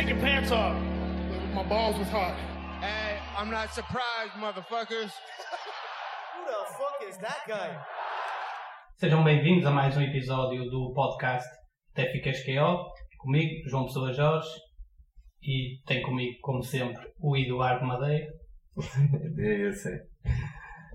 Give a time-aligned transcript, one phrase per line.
[0.00, 0.74] take your pants off.
[1.54, 2.34] My balls was hot.
[2.80, 5.12] Hey, I'm not surprised, motherfuckers.
[6.32, 7.76] Who the fuck is that guy?
[8.96, 11.46] Sejam bem-vindos a mais um episódio do podcast
[11.92, 14.48] Até Ficas KO, comigo, João Pessoa Jorge,
[15.42, 18.26] e tem comigo, como sempre, o Eduardo Madeira.
[19.36, 19.98] Eu sei.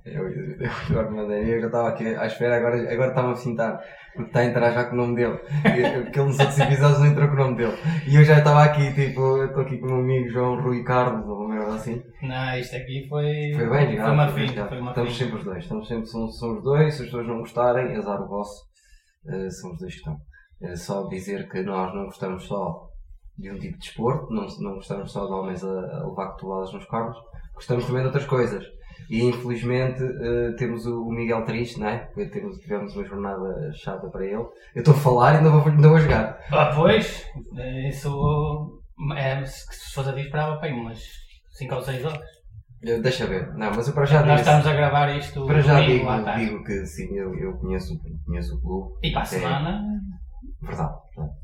[0.06, 0.56] Eu, eu,
[0.90, 3.82] Eduardo Madeira, eu já estava aqui à espera, agora, agora está-me a fintar,
[4.14, 5.40] porque está a entrar já com o nome dele.
[5.66, 7.74] Eu- Porque ele nos outros episódios não entrou com o nome dele.
[8.08, 10.84] E eu já estava aqui, tipo, eu estou aqui com o meu amigo João Rui
[10.84, 12.04] Carlos, ou merda assim.
[12.22, 13.54] Não, isto aqui foi.
[13.56, 15.24] Foi bem, Foi jogado, uma foi finta, foi uma Estamos finta.
[15.26, 16.26] sempre os dois, estamos sempre, são
[16.58, 18.62] os dois, se as pessoas não gostarem, azar o vosso,
[19.28, 20.18] eh, são os dois que estão.
[20.62, 22.90] Eh, só dizer que nós não gostamos só
[23.40, 26.72] de um tipo de desporto, não, não gostamos só de homens a, a levar coteladas
[26.74, 27.18] nos carros,
[27.56, 28.64] gostamos também de outras coisas.
[29.10, 32.00] E infelizmente eh, temos o, Miguel triste, não é?
[32.00, 34.36] Porque temos, tivemos uma jornada chata para ele.
[34.36, 36.40] Eu estou a falar e ainda vou, ainda vou jogar.
[36.52, 37.26] Ah, pois,
[37.90, 38.82] isso.
[39.18, 41.00] É, se se fosse a ti, esperava bem umas
[41.52, 42.36] 5 ou 6 horas.
[43.02, 43.54] Deixa ver.
[43.56, 46.64] Não, mas eu para já Nós estamos a gravar isto Para já domingo digo, digo
[46.64, 49.00] que sim, eu, eu conheço, conheço o clube.
[49.02, 49.82] E para a semana,
[50.62, 51.35] Verdade, verdade.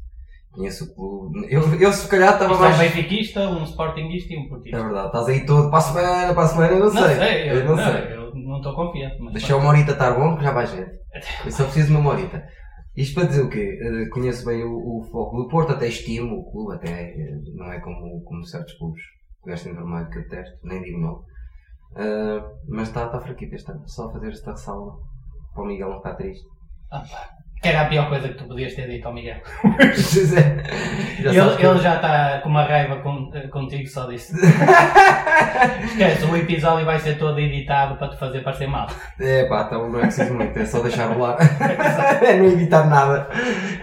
[0.52, 1.48] Conheço o clube.
[1.50, 2.78] Eu, eu se calhar estava é um mais.
[2.78, 4.84] benfiquista, um sportinguista e um É portista.
[4.84, 7.16] verdade, estás aí todo para a semana, para a semana, eu não, Não sei.
[7.16, 8.14] sei, eu, não, não, sei.
[8.14, 9.18] eu não estou confiante.
[9.22, 10.92] Mas Deixa o Morita estar bom que já vai gente.
[11.46, 12.44] Eu só preciso de uma Morita.
[12.96, 13.80] Isto para dizer o quê?
[13.82, 17.72] Eh, conheço bem o, o Foco do Porto, até estimo o clube, até eh, não
[17.72, 19.02] é como, como certos clubes
[19.46, 21.24] vestem vermelho que eu detesto, nem digo não.
[21.96, 24.98] Eh, mas está tá fraquito este ano, só fazer esta ressalva
[25.54, 26.46] para o Miguel não ficar triste.
[26.92, 27.30] Ah, pá.
[27.62, 29.38] Que era a pior coisa que tu podias ter dito ao Miguel.
[31.22, 34.34] já Ele, que- ele já está com uma raiva com- eh, contigo só disso.
[35.86, 38.88] Esquece, o episódio vai ser todo editado para te fazer parecer mal.
[39.20, 41.38] É pá, então não é preciso muito, é só deixar rolar.
[42.24, 43.30] é não evitar nada,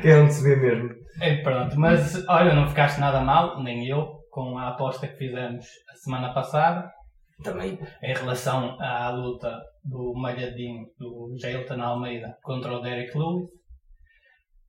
[0.03, 0.91] que é onde se vê mesmo.
[1.21, 5.67] É, pronto, mas olha, não ficaste nada mal, nem eu, com a aposta que fizemos
[5.93, 6.91] a semana passada,
[7.43, 7.79] Também.
[8.03, 9.53] em relação à luta
[9.85, 13.49] do malhadinho do Jailton Almeida contra o Derek Lewis,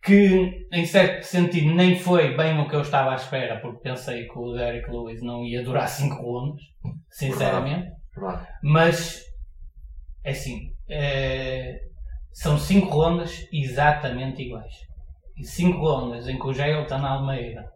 [0.01, 4.27] que em certo sentido nem foi bem o que eu estava à espera, porque pensei
[4.27, 6.61] que o Derek Lewis não ia durar 5 rondas,
[7.09, 7.91] sinceramente.
[8.15, 8.47] Verdade.
[8.63, 9.23] Mas,
[10.23, 11.79] é assim, é,
[12.31, 14.73] são 5 rondas exatamente iguais.
[15.37, 17.69] E 5 rondas em que o Jailton Almeida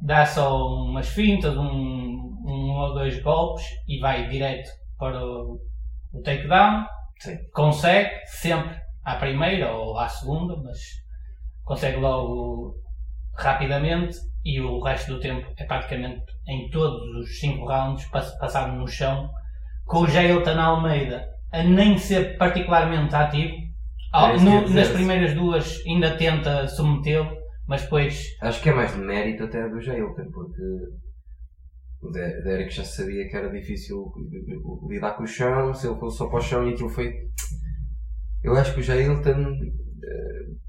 [0.00, 5.58] dá só umas fintas, um, um ou dois golpes e vai direto para o,
[6.12, 6.86] o takedown.
[7.18, 7.38] Sim.
[7.52, 10.78] Consegue sempre à primeira ou à segunda, mas
[11.64, 12.76] consegue logo
[13.36, 18.72] rapidamente e o resto do tempo é praticamente em todos os 5 rounds pass- passado
[18.76, 19.30] no chão
[19.86, 23.54] com o Jailton Almeida a nem ser particularmente ativo.
[24.12, 27.30] Ao- É no- nas primeiras duas ainda tenta submetê-lo,
[27.66, 30.62] mas depois Acho que é mais de mérito até do Jailton, porque
[32.02, 34.12] o De- Derek já sabia que era difícil
[34.88, 37.12] lidar com o chão, se ele fosse só para o chão e aquilo foi.
[38.42, 39.56] Eu acho que o Jailton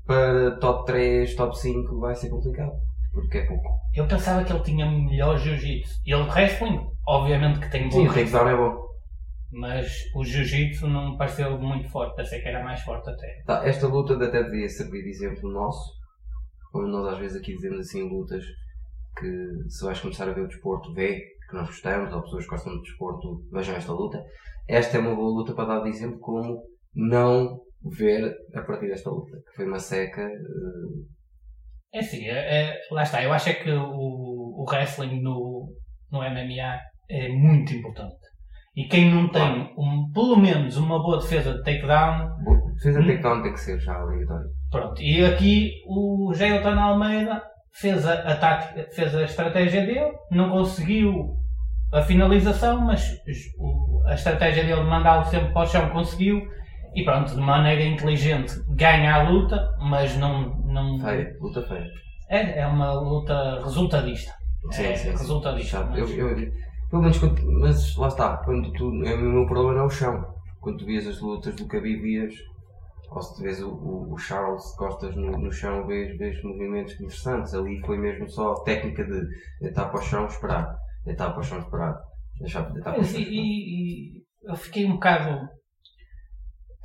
[0.06, 2.72] para top 3, top 5 vai ser complicado,
[3.12, 3.70] porque é pouco.
[3.96, 6.02] eu pensava que ele tinha melhor jiu-jitsu.
[6.06, 8.86] Ele wrestling, obviamente que tem bom Sim, o takedown é bom.
[9.52, 13.42] mas o jiu-jitsu não me pareceu muito forte, pensei que era mais forte até.
[13.46, 15.94] Tá, esta luta até devia servir de exemplo nosso,
[16.72, 18.44] como nós às vezes aqui dizemos assim lutas
[19.18, 22.50] que se vais começar a ver o desporto, vê que nós gostamos, ou pessoas que
[22.50, 24.22] gostam do desporto, vejam esta luta.
[24.68, 26.62] Esta é uma boa luta para dar de exemplo como
[26.94, 30.22] não ver a partir desta luta, que foi uma seca.
[30.22, 31.06] eh,
[31.94, 35.70] É assim, é, é- lá está, eu acho é que o, o wrestling no,
[36.12, 36.80] no MMA
[37.10, 38.16] é muito importante.
[38.76, 43.00] E quem não tem um, pelo menos uma boa defesa de takedown, bo- Fez a
[43.00, 43.08] Hum.
[43.08, 44.50] takedown tem que ser já obrigatório.
[44.70, 47.42] Pronto, e aqui o Jailton Almeida
[47.74, 51.38] fez a, tática, fez a estratégia dele, não conseguiu
[51.94, 53.02] a finalização, mas
[54.08, 56.42] a estratégia dele de mandá-lo sempre para o chão conseguiu
[56.96, 61.88] e pronto, de maneira inteligente ganha a luta, mas não, não Feia, luta feia.
[62.30, 64.34] é, é uma luta resultadista.
[64.72, 65.18] Sim, é sim, sim.
[65.18, 65.78] resultadista.
[65.78, 65.90] Chato.
[65.92, 66.52] mas- Eu, eu,
[66.90, 69.90] pelo menos quando, mas lá está, quando tu, é o meu problema não é o
[69.90, 70.34] chão.
[70.62, 72.34] Quando tu vias as lutas do Khabib vias,
[73.12, 77.54] ou se tu vês o, o, Charles costas no, no chão, vês, vês movimentos interessantes.
[77.54, 79.22] Ali foi mesmo só técnica de
[79.62, 80.76] deitar para o chão, esperar.
[81.06, 82.02] Deitar para o chão, esperar.
[82.40, 83.20] Deixar deitar para o chão.
[83.20, 85.48] e, e- e eu fiquei um bocado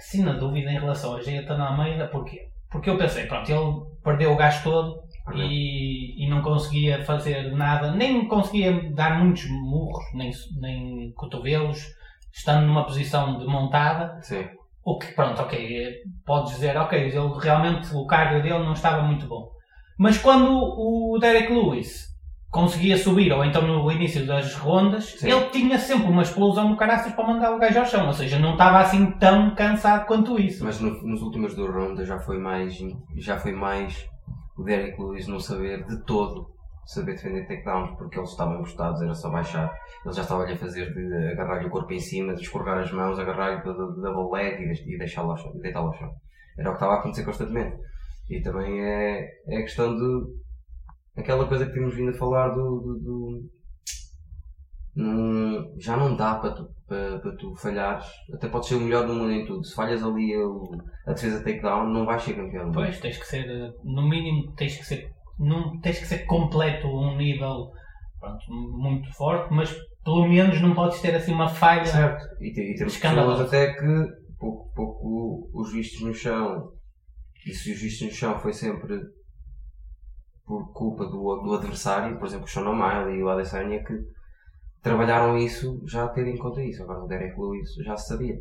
[0.00, 2.48] assim na dúvida em relação a Jailton Almeida, porquê?
[2.70, 5.02] Porque eu pensei, pronto, ele perdeu o gás todo
[5.34, 10.30] e, e não conseguia fazer nada, nem conseguia dar muitos murros, nem,
[10.60, 11.84] nem cotovelos,
[12.32, 14.18] estando numa posição de montada.
[14.22, 14.48] Sim,
[14.82, 19.26] O que, pronto, ok, podes dizer, ok, ele realmente, o cardio dele não estava muito
[19.26, 19.50] bom.
[19.98, 22.09] Mas quando o Derek Lewis
[22.50, 25.30] conseguia subir, ou então no início das rondas, Sim.
[25.30, 28.06] ele tinha sempre uma explosão no caraças para mandar o gajo ao chão.
[28.06, 30.64] Ou seja, não estava assim tão cansado quanto isso.
[30.64, 32.76] Mas no, nos últimos duas rondas já foi mais.
[33.16, 34.08] Já foi mais
[34.58, 36.50] o Derek Lewis não saber de todo
[36.86, 39.72] saber defender takedowns porque eles estavam encostados, era só baixar.
[40.04, 43.16] Ele já estava a fazer de agarrar-lhe o corpo em cima, de escorregar as mãos,
[43.16, 46.10] agarrar-lhe de double leg e, deix- deixá-lo ao chão, e deitá-lo ao chão.
[46.58, 47.76] Era o que estava a acontecer constantemente.
[48.28, 50.24] E também é, é a questão de
[51.16, 52.80] aquela coisa que temos vindo a falar do.
[52.80, 53.50] do, do-
[54.96, 58.04] não- já não dá para tu, para, para tu falhares.
[58.34, 59.64] Até podes ser o melhor do mundo em tudo.
[59.64, 60.68] Se falhas ali o-
[61.06, 62.72] a defesa takedown, não vais ser campeão.
[62.72, 63.46] Pois, tens que ser,
[63.84, 67.70] no mínimo, tens que ser, não, tens que ser completo a um nível
[68.18, 69.74] pronto, muito forte, mas
[70.04, 71.86] pelo menos não podes ter assim uma falha.
[71.86, 72.22] Certo.
[72.42, 74.06] E, te- e temos pessoas até que
[74.38, 76.72] pouco, pouco os vistos no chão.
[77.46, 78.98] E se os vistos no chão foi sempre
[80.50, 83.94] por culpa do, do adversário, por exemplo, o Sean O'Malley e o Adesanya que
[84.82, 86.82] trabalharam isso já ter em conta isso.
[86.82, 88.34] Agora o Derek Lewis já se sabia.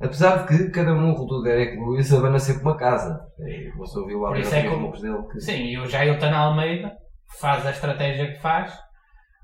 [0.00, 3.18] Apesar de que cada murro do Derek Lewis abana sempre uma casa.
[3.40, 6.92] É, Você ouviu lá é que- murros dele que Sim, e o Jailton Almeida
[7.40, 8.72] faz a estratégia que faz.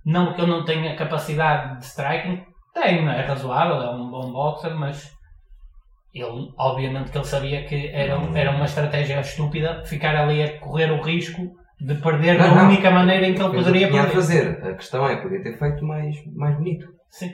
[0.06, 4.74] Não que eu não tenha capacidade de striking, tenho, é razoável, é um bom boxer,
[4.76, 5.10] mas
[6.14, 10.90] ele, obviamente que ele sabia que era, era uma estratégia estúpida ficar ali a correr
[10.92, 14.10] o risco de perder Não, da única maneira em que ele poderia perder.
[14.12, 14.64] fazer.
[14.64, 16.86] A questão é, podia ter feito mais, mais bonito.
[17.10, 17.30] Sim.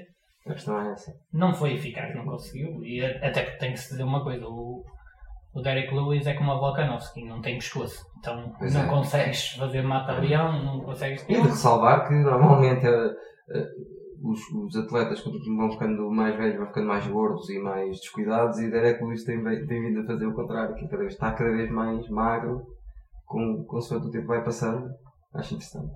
[0.47, 1.13] A questão é essa.
[1.33, 2.83] Não foi eficaz, não conseguiu.
[2.83, 4.83] E até porque tem que se dizer uma coisa: o,
[5.55, 8.03] o Derek Lewis é como a Volkanovski, não tem pescoço.
[8.19, 8.89] Então Pois não é.
[8.89, 11.23] consegues fazer mata-leão, não consegues.
[11.29, 13.11] E de ressalvar que normalmente eh,
[13.51, 13.67] eh,
[14.23, 18.71] os, os atletas vão ficando mais velhos vão ficando mais gordos e mais descuidados e
[18.71, 21.71] Derek Lewis tem, tem vindo a fazer o contrário, que cada vez, está cada vez
[21.71, 22.63] mais magro
[23.29, 24.89] com, consoante o tempo vai passando.
[25.35, 25.93] Acho interessante.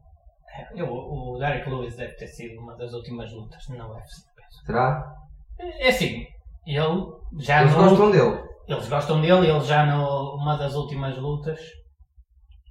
[0.75, 4.23] Eu, o Derek Lewis deve ter sido uma das últimas lutas na UFC.
[4.37, 4.67] penso.
[4.67, 5.15] Será?
[5.59, 6.27] É assim,
[6.67, 8.43] ele já Eles gostam dele.
[8.69, 11.59] eles gostam dele, ele já numa das últimas lutas,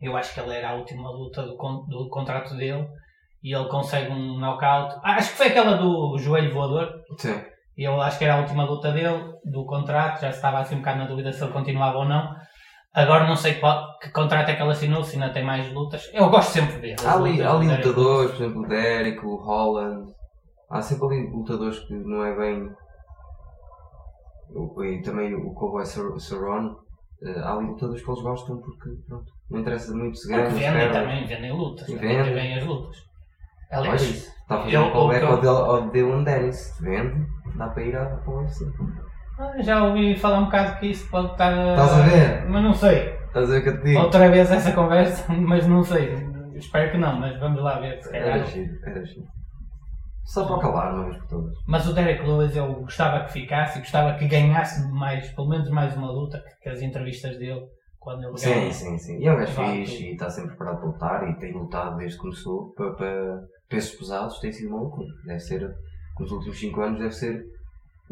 [0.02, 1.56] eu acho que ele era a última luta do,
[1.88, 2.88] do contrato dele
[3.44, 5.00] e ele consegue um knockout.
[5.04, 6.88] Ah, acho que foi aquela do joelho voador.
[7.18, 7.42] Sim.
[7.78, 10.80] E eu acho que era a última luta dele, do contrato, já estava assim um
[10.80, 12.36] bocado na dúvida se ele continuava ou não.
[12.94, 16.10] Agora não sei qual, que contrato é que ele assinou, se ainda tem mais lutas.
[16.14, 16.96] Eu gosto sempre de ver.
[17.06, 20.14] Há ali, há ali lutadores, por exemplo o Derek, o Holland.
[20.70, 22.70] Há sempre ali lutadores que não é bem.
[24.54, 26.76] o- E também o Cowboy Cerrone.
[27.24, 30.52] Eh, Há ali lutadores que eles gostam porque pronto, não interessa muito se Porque ganham,
[30.52, 31.02] se vendem perdem.
[31.02, 31.88] também, vendem lutas.
[31.88, 32.34] E Vendem vendem.
[32.34, 32.98] bem as lutas.
[33.72, 34.32] Olha Aliás, isso.
[34.42, 36.78] Está a fazer um callback ao, ao Dylan Dennis.
[36.82, 38.66] Vende, dá para ir à para o UFC.
[39.42, 41.52] Ah, já ouvi falar um bocado que isso pode estar.
[41.52, 42.50] Estás a ver?
[42.50, 43.10] Mas não sei.
[43.28, 44.02] Estás a ver o que eu te digo?
[44.02, 46.16] Outra vez essa conversa, mas não sei.
[46.56, 48.02] Espero que não, mas vamos lá ver.
[48.04, 48.38] Se calhar.
[48.38, 49.26] Era giro, era giro.
[50.24, 51.58] Só para calar uma vez por todas.
[51.68, 55.70] Mas o Derek Lewis eu gostava que ficasse e gostava que ganhasse mais, pelo menos
[55.70, 57.62] mais uma luta, que, as entrevistas dele,
[58.00, 58.72] quando ele Sim, ganha.
[58.72, 59.20] sim, sim.
[59.20, 62.18] E é um gajo fixe e está sempre preparado para lutar e tem lutado desde
[62.18, 65.10] que começou para, para pesos pesados, tem sido uma loucura.
[65.26, 65.76] Deve ser,
[66.20, 67.44] nos últimos 5 anos, deve ser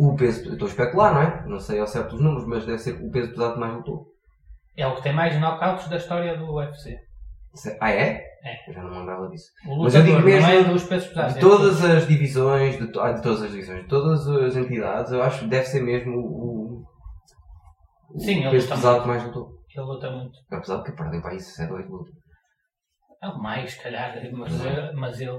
[0.01, 0.47] o peso.
[0.47, 1.45] eu Estou a especular, não é?
[1.47, 4.07] Não sei ao certo os números, mas deve ser o peso pesado que mais lutou.
[4.77, 6.97] É o que tem mais knockouts da história do UFC.
[7.81, 8.23] Ah, é?
[8.43, 8.69] É.
[8.69, 9.49] Eu já não lembrava disso.
[9.67, 11.33] O Mas eu digo mesmo é dos pesos pesados.
[11.33, 14.55] De é todas as divisões, de, to- ah, de todas as divisões, de todas as
[14.55, 16.85] entidades, eu acho que deve ser mesmo o,
[18.11, 19.01] o Sim, ele peso luta pesado muito.
[19.01, 19.49] que mais lutou.
[19.75, 20.31] Ele luta muito.
[20.51, 22.13] Apesar de que perdeu para isso 7 ou 8 lutas.
[23.21, 24.91] É o mais, se calhar, mas, é.
[24.93, 25.37] mas ele.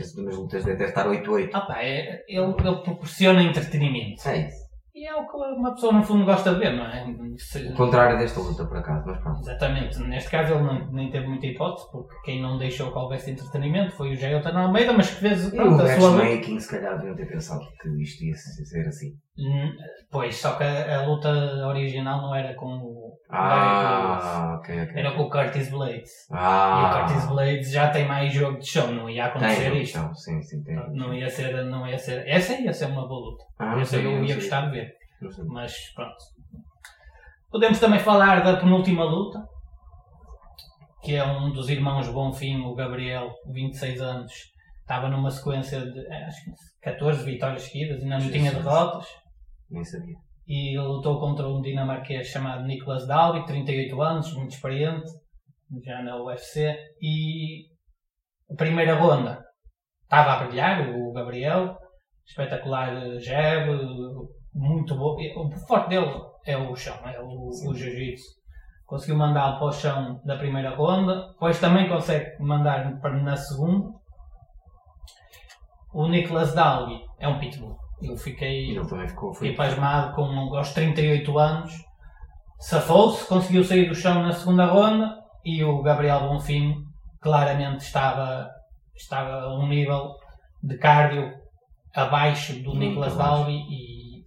[0.00, 1.50] Esse de umas lutas deve estar 8-8.
[1.52, 4.28] Ah pá, é, ele, ele proporciona entretenimento.
[4.28, 4.70] É isso.
[4.92, 7.06] E é o que uma pessoa no fundo gosta de ver, não é?
[7.38, 9.40] Se- O contrário desta luta, por acaso, mas pronto.
[9.40, 9.98] Exatamente.
[10.00, 13.92] Neste caso ele não, nem teve muita hipótese, porque quem não deixou que houvesse entretenimento
[13.96, 16.24] foi o Jailton Almeida, mas que fez E o pronto, a sua luta.
[16.24, 19.12] matchmaking, se calhar, deviam ter pensado que isto ia ser assim.
[19.38, 19.72] Hum,
[20.10, 21.28] Pois, só que a, a luta
[21.68, 25.00] original não era com o Ah, ok, Lewis, ok.
[25.02, 26.10] era com o Curtis Blades.
[26.30, 29.82] E o Ah, Curtis Blades já tem mais jogo de chão, não ia acontecer tem,
[29.82, 29.98] isto.
[29.98, 30.74] então, sim, sim, tem.
[30.92, 32.26] Não ia ser, não ia ser.
[32.26, 33.44] Essa ia ser uma boa luta.
[33.60, 34.34] Ah, Essa sei, eu ia sei.
[34.36, 34.92] gostar de ver.
[35.46, 36.16] Mas pronto.
[37.50, 39.38] Podemos também falar da penúltima luta,
[41.02, 44.32] que é um dos irmãos Bonfim, o Gabriel, 26 anos,
[44.90, 46.50] estava numa sequência de eh, acho que
[46.82, 49.06] 14 vitórias seguidas, ainda não tinha derrotas.
[49.70, 50.16] Nem sabia.
[50.48, 55.08] E lutou contra um dinamarquês chamado Nicolas Dalby, 38 anos, muito experiente,
[55.84, 56.76] já na UFC.
[57.00, 57.66] E
[58.50, 59.44] a primeira ronda
[60.02, 61.78] estava a brilhar, o Gabriel,
[62.26, 63.68] espetacular eh, jab,
[64.52, 65.16] muito bom.
[65.36, 66.10] O forte dele
[66.44, 68.40] é o chão, é o, o jiu-jitsu.
[68.86, 73.99] Conseguiu mandá-lo para o chão da primeira ronda, depois também consegue mandar para na segunda.
[75.92, 77.76] O Nicolas Dalby é um pitbull.
[78.02, 80.22] Eu fiquei, ele também ficou fiquei foi pasmado com
[80.56, 81.72] aos 38 anos.
[82.58, 86.74] Safou-se, conseguiu sair do chão na segunda ronda e o Gabriel Bonfim
[87.20, 88.48] claramente estava,
[88.94, 90.14] estava a um nível
[90.62, 91.32] de cardio
[91.94, 93.16] abaixo do Muito Nicolas.
[93.16, 94.20] Dalby e,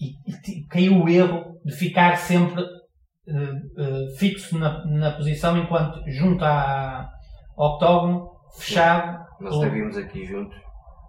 [0.00, 0.14] e-
[0.58, 3.32] e caiu o erro de ficar sempre eh,
[3.78, 7.08] eh, fixo na, na posição enquanto junto à
[7.56, 9.18] octógono, fechado.
[9.40, 10.56] Nós ou- até vimos aqui juntos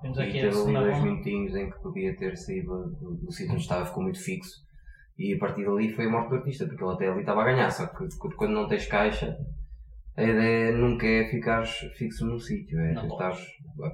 [0.01, 3.53] Vemos e aqui teve ali dois minutinhos em que podia ter saído do, do sítio
[3.53, 4.63] onde estava, ficou muito fixo.
[5.17, 7.45] E a partir dali foi a morte do artista, porque ele até ali estava a
[7.45, 9.37] ganhar, só que quando não tens caixa,
[10.15, 13.37] a ideia nunca é ficares fixo num sítio, é estás,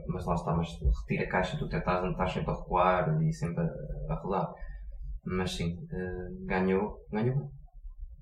[0.07, 0.69] mas lá está, mas
[1.01, 4.53] retira a caixa, tu até estás, estás sempre a recuar e sempre a, a rodar.
[5.23, 7.49] Mas sim, eh, ganhou, ganhou.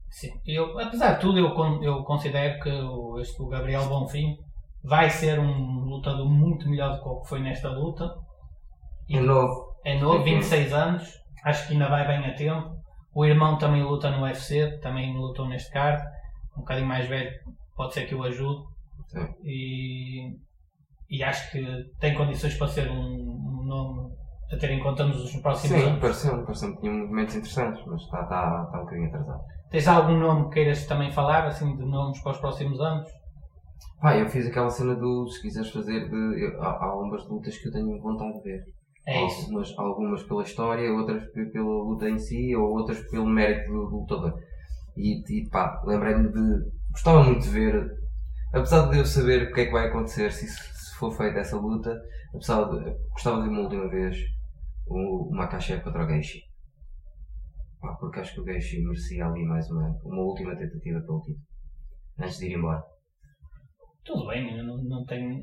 [0.09, 0.29] Sim.
[0.45, 1.49] Eu, apesar de tudo, eu,
[1.81, 4.37] eu considero que o, este, o Gabriel Bonfim
[4.83, 8.13] vai ser um lutador muito melhor do que o que foi nesta luta.
[9.07, 10.35] E É novo, é novo, Sim.
[10.35, 12.75] 26 anos, acho que ainda vai bem a tempo.
[13.15, 16.03] O irmão também luta no UFC, também lutou neste card,
[16.57, 17.31] um bocadinho mais velho,
[17.75, 18.63] pode ser que o ajude.
[19.07, 19.27] Sim.
[19.43, 20.37] E,
[21.09, 21.63] e acho que
[21.99, 24.11] tem condições para ser um, um nome
[24.51, 25.99] a ter em conta nos próximos sim, anos.
[25.99, 29.41] pareceu-me, pareceu-me que tinha movimentos interessantes, mas está, está, está um bocadinho atrasado.
[29.69, 33.07] Tens algum nome que queiras também falar, assim, de nomes para os próximos anos?
[34.03, 37.57] Pá, eu fiz aquela cena do, se quiseres fazer, de, eu- há, há algumas lutas
[37.57, 38.63] que eu tenho vontade de ver.
[39.07, 39.41] É isso.
[39.45, 43.85] Algumas, algumas pela história, outras pe- pela luta em si, ou outras pelo mérito do,
[43.89, 44.33] do lutador.
[44.97, 46.71] E, e pá, lembrei-me de.
[46.91, 47.91] Gostava muito de ver,
[48.53, 51.57] apesar de eu saber o que é que vai acontecer se, se for feita essa
[51.57, 51.97] luta,
[52.33, 54.17] apesar de, gostava de ver uma última vez
[54.87, 56.41] o, o Makachev contra o Geishi.
[57.81, 61.45] Pá, porque acho que o Geishi merecia ali mais uma, uma última tentativa pelo título.
[62.19, 62.83] Antes de ir embora.
[64.05, 65.41] Tudo bem, eu não, não tenho.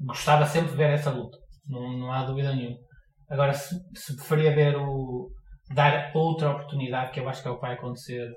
[0.00, 2.76] Gostava sempre de ver essa luta, não, não há dúvida nenhuma.
[3.30, 5.30] Agora, se, se preferia ver o.
[5.74, 8.28] dar outra oportunidade, que eu acho que é o que vai acontecer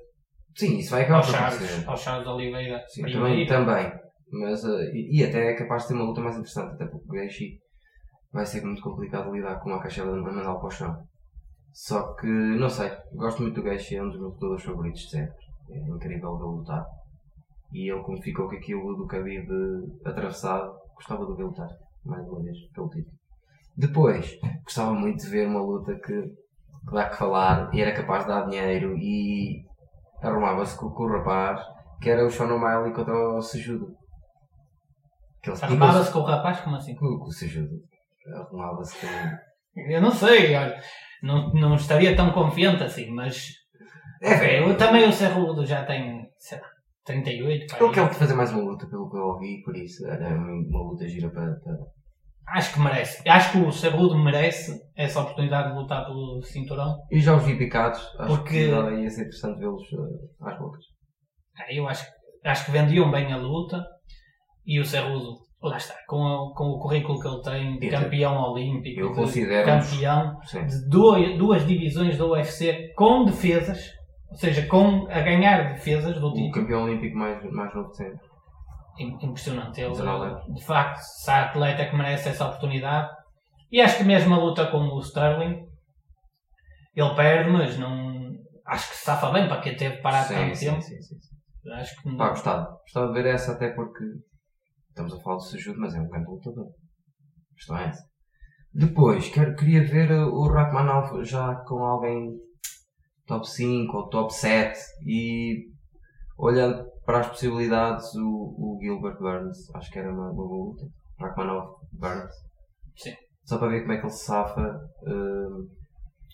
[0.55, 1.87] Sim, isso vai acabar ao por acontecer.
[1.87, 3.91] ao Chaves Oliveira Sim, também, também.
[4.31, 7.07] Mas, eh, e, e até é capaz de ter uma luta mais interessante, até porque
[7.07, 7.59] o Geishi
[8.31, 10.95] vai ser muito complicado lidar com uma caixada de mandá-lo para o chão.
[11.71, 15.09] Só que, não sei, gosto muito do Geishi, é um dos meus lutadores favoritos de
[15.11, 15.35] sempre.
[15.71, 16.85] É incrível de lutar.
[17.71, 19.47] E ele, como ficou com aquilo do Khabib
[20.05, 21.69] atravessado, gostava de ver lutar,
[22.05, 23.15] mais uma vez, pelo título.
[23.77, 28.23] Depois, gostava muito de ver uma luta que, que dá que falar e era capaz
[28.23, 29.63] de dar dinheiro e
[30.21, 31.61] arrumava-se com, com o rapaz,
[32.01, 33.95] que era o Sean O'Malley contra o Sejudo.
[35.61, 36.95] Arrumava-se com o rapaz, como assim?
[36.95, 37.75] com, com o Sejudo.
[38.35, 39.81] Arrumava-se com.
[39.89, 40.77] Eu não sei, olha,
[41.23, 43.47] não, não estaria tão confiante assim, mas.
[44.21, 44.69] É velho.
[44.69, 46.67] Eu, também o Cerrudo já tem, sei lá,
[47.13, 50.27] 38, pá, Ele quer fazer mais uma luta, pelo que eu ouvi, por isso era
[50.35, 51.45] uma, luta gira para.
[51.63, 51.75] para...
[52.49, 53.29] Acho que merece.
[53.29, 56.95] Acho que o Cerrudo merece essa oportunidade de lutar pelo cinturão.
[57.11, 60.83] E já os vi picados, acho Porque- que ia ser interessante vê-los eh, às bocas.
[61.71, 62.05] Eu acho,
[62.45, 63.83] acho que vendiam bem a luta
[64.65, 68.01] e o Cerrudo, lá está, com, o- com o currículo que ele tem, de Eu-
[68.01, 70.65] campeão olímpico, eu de considero- campeão Sim.
[70.65, 73.91] de duas, duas divisões do UFC com defesas,
[74.31, 76.51] ou seja, com a ganhar defesas do O título.
[76.51, 78.27] campeão olímpico mais, mais novo de sempre.
[78.99, 79.79] Im- Impressionante.
[79.81, 80.45] Ele, 19 anos.
[80.55, 83.09] de facto, se há atleta que merece essa oportunidade.
[83.71, 85.65] E acho que mesmo a luta com o Sterling,
[86.95, 88.19] ele perde, mas não.
[88.65, 90.81] Acho que se safa bem para quem teve parado sim, tanto sim, tempo.
[90.81, 91.71] sim, sim, sim.
[91.73, 92.17] Acho que não.
[92.17, 92.77] Pá, gostava.
[92.81, 94.03] Gostava de ver essa até porque
[94.89, 96.67] estamos a falar do Sejudo, mas é um grande lutador.
[97.55, 97.91] Questão é.
[98.73, 102.31] Depois, quero, queria ver o Rachmanov já com alguém
[103.29, 105.71] top 5 ou top 7 e
[106.37, 110.85] olhando para as possibilidades o, o Gilbert Burns, acho que era uma, uma boa luta.
[111.19, 112.33] Rachmanov Burns.
[112.97, 113.13] Sim.
[113.45, 115.69] Só para ver como é que ele se safa, uh,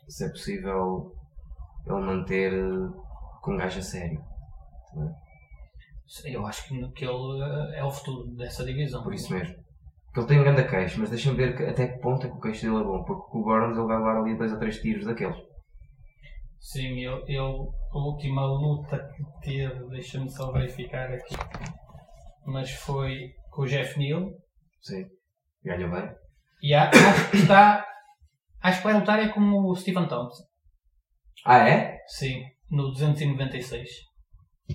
[0.08, 1.12] se é possível
[1.86, 2.94] ele manter uh,
[3.42, 4.22] com um gajo a sério.
[6.24, 9.04] Eu acho que, que ele eh, é o futuro dessa divisão.
[9.04, 9.56] Por isso mesmo.
[10.06, 12.38] Porque ele tem um grande queixo, mas deixa-me ver que- até que ponto é que
[12.38, 13.04] o queixo dele é bom.
[13.04, 15.36] Porque o Burns ele vai levar ali dois ou três tiros daqueles.
[16.72, 21.36] Sim, eu, eu a última luta que teve, deixa-me só verificar aqui,
[22.44, 24.32] mas foi com o Jeff Neal.
[24.82, 25.06] Sim.
[25.64, 26.10] Ganha bem.
[26.64, 27.86] E há- acho que está.
[28.64, 30.44] Acho que vai lutar é com o Stephen Thompson.
[31.46, 32.00] Ah é?
[32.08, 32.42] Sim,
[32.72, 33.88] no 296.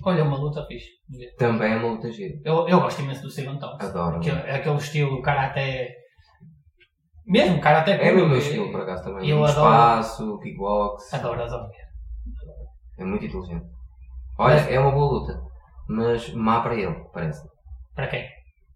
[0.05, 0.87] Olha, uma luta fixe.
[1.37, 2.39] Também é uma luta gira.
[2.45, 3.85] Eu, eu gosto imenso do Stephen Thompson.
[3.89, 4.17] Adoro.
[4.17, 5.93] Aquele, é aquele estilo karaté.
[7.25, 9.29] Mesmo karaté É o meu eu- estilo, por acaso, também.
[9.29, 11.13] eu espaço, kickbox.
[11.13, 11.69] Adoro, adoro.
[12.97, 13.65] É muito inteligente.
[14.37, 15.41] Olha, é uma boa luta.
[15.87, 17.41] Mas má para ele, parece.
[17.95, 18.27] Para quem?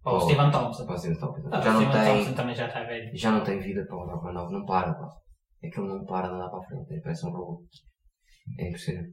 [0.06, 0.86] Ou o Ou- Steven Thompson.
[0.86, 1.50] Para o Steven Thompson.
[1.52, 3.12] Ah, já, o não Steven tem, Thompson também já está velho.
[3.18, 5.10] já não tem vida para o Romanov, não para, pá.
[5.64, 7.64] É que ele não para de andar para a frente, é, parece um robô.
[8.60, 9.10] É impressionante.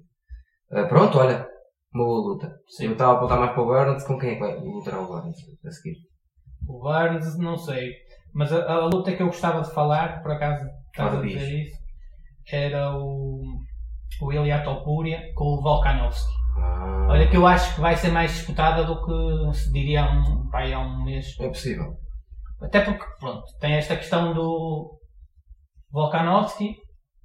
[0.70, 1.46] Ah, pronto, olha,
[1.94, 2.52] uma boa luta.
[2.68, 2.86] Sim.
[2.86, 5.06] Eu estava a apontar mais para o Burns, com quem é que vai lutar o
[5.06, 5.96] Burns a seguir?
[6.68, 7.92] O Barnes, não sei.
[8.34, 11.68] Mas a, a luta que eu gostava de falar, por acaso estás a dizer diz.
[11.68, 11.78] isso,
[12.50, 13.42] era o,
[14.20, 16.32] o Ilya Topuria com o Volkanovski.
[16.58, 20.12] Ah, Olha que eu acho que vai ser mais disputada do que se diria há
[20.12, 21.38] um, pá, aí há um mês.
[21.40, 21.96] É possível.
[22.60, 24.98] Até porque, pronto, tem esta questão do
[25.90, 26.76] Volkanovski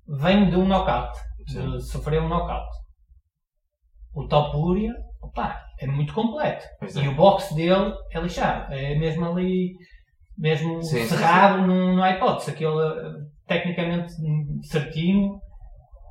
[0.08, 1.72] vem de um knockout, Sim.
[1.72, 2.68] de sofrer um knockout.
[4.14, 6.66] O Topuria, opá, é muito completo.
[6.82, 7.04] É.
[7.04, 8.74] E o boxe dele é lixado.
[8.74, 9.74] É mesmo ali,
[10.38, 12.52] mesmo Sim, sim, cerrado, Não, não há hipótese.
[12.52, 14.14] Aquele eh, tecnicamente
[14.64, 15.40] certinho.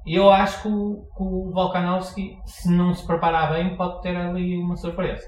[0.07, 4.57] Eu acho que o, que o Volkanovski, se não se preparar bem, pode ter ali
[4.57, 5.27] uma surpresa.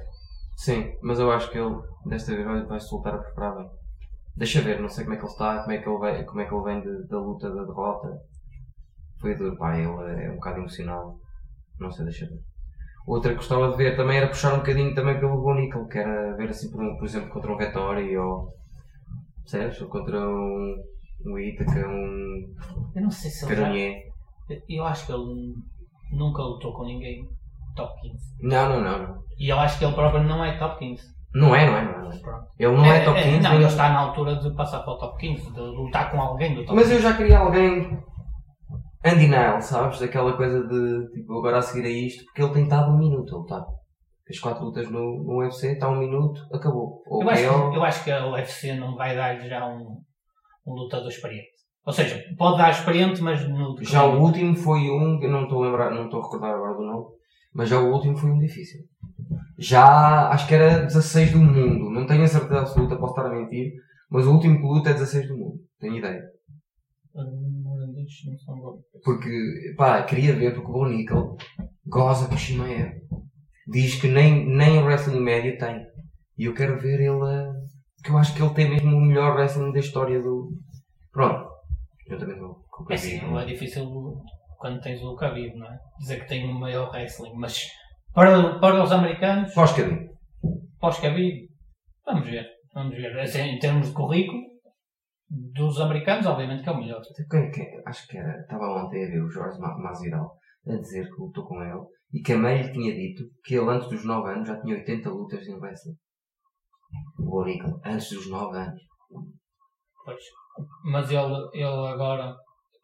[0.57, 1.75] Sim, mas eu acho que ele
[2.07, 3.69] desta vez vai, vai se voltar a preparar bem.
[4.37, 6.41] Deixa ver, não sei como é que ele está, como é que ele, vai, como
[6.41, 8.09] é que ele vem de- da luta, da derrota.
[9.21, 11.17] Foi duro, pá, ele é um bocado emocional.
[11.81, 12.39] Não sei, deixa ver.
[13.07, 16.37] Outra que gostava de ver também era puxar um bocadinho também pelo Bonical, que era
[16.37, 18.53] ver assim, por, por exemplo, contra um Vettori ou.
[19.51, 19.81] Percebes?
[19.81, 20.77] Ou contra um.
[21.27, 22.55] um Ítaca, um.
[22.95, 24.59] Eu não sei se ele já.
[24.69, 25.55] Eu acho que ele
[26.13, 27.29] nunca lutou com ninguém
[27.77, 28.15] top 15.
[28.43, 29.23] Não, não, não, não.
[29.39, 31.03] E eu acho que ele próprio não é top 15.
[31.35, 32.03] Não é, não é, não é.
[32.05, 32.19] Não é.
[32.19, 32.47] Pronto.
[32.59, 33.41] Ele não é, top 15.
[33.41, 36.21] Não, nem- ele está na altura de passar para o top 15, de lutar com
[36.21, 36.95] alguém do top Mas 15.
[36.97, 37.99] eu já queria alguém
[39.05, 40.01] Andy Nile, sabes?
[40.01, 43.35] Daquela coisa de tipo, agora a seguir a isto, porque ele tem estado um minuto,
[43.35, 43.65] ele está.
[44.29, 47.03] As quatro lutas no, no UFC, está um minuto, acabou.
[47.07, 50.03] Ou Eu acho, eu acho que a UFC não vai dar já um,
[50.67, 51.59] um lutador experiente.
[51.87, 55.63] Ou seja, pode dar experiente, mas no Já o último foi um, eu não estou
[55.63, 57.07] a lembrar, não estou a recordar agora do nome,
[57.55, 58.81] mas já o último foi um difícil.
[59.57, 63.35] Já acho que era 16 do mundo, não tenho a certeza absoluta, posso estar a
[63.35, 63.73] mentir,
[64.11, 66.23] mas o último que luta é 16 do mundo, tenho ideia.
[69.03, 71.37] Porque, pá, queria ver porque o Bonical
[71.87, 73.08] goza com o Shimaev.
[73.71, 75.87] Diz que nem, nem o wrestling médio tem.
[76.39, 77.53] E eu quero ver ele
[78.03, 80.51] que eu acho que ele tem mesmo o melhor wrestling da história do...
[81.13, 81.49] Pronto.
[82.09, 82.15] Com
[82.71, 83.87] com o É não é difícil
[84.59, 85.79] quando tens o Khabib, não é?
[85.99, 87.61] Dizer que tem o maior wrestling, mas
[88.15, 90.09] para, para os americanos, Pós-Khabib.
[90.81, 91.49] pós-Khabib,
[92.07, 92.47] vamos ver.
[92.75, 93.19] Vamos ver.
[93.19, 94.41] Assim, em termos de currículo,
[95.29, 97.01] dos americanos, obviamente que é o melhor.
[97.87, 101.45] Acho que era, estava ontem a ver o Jorge Ma- Masvidal a dizer que lutou
[101.47, 101.81] com ele
[102.13, 104.77] e que a mãe lhe tinha dito que ele antes dos 9 anos já tinha
[104.77, 105.95] 80 lutas em wrestling.
[107.19, 108.81] O Bonical, antes dos 9 anos.
[110.05, 110.23] Pois.
[110.85, 112.35] Mas ele, ele agora,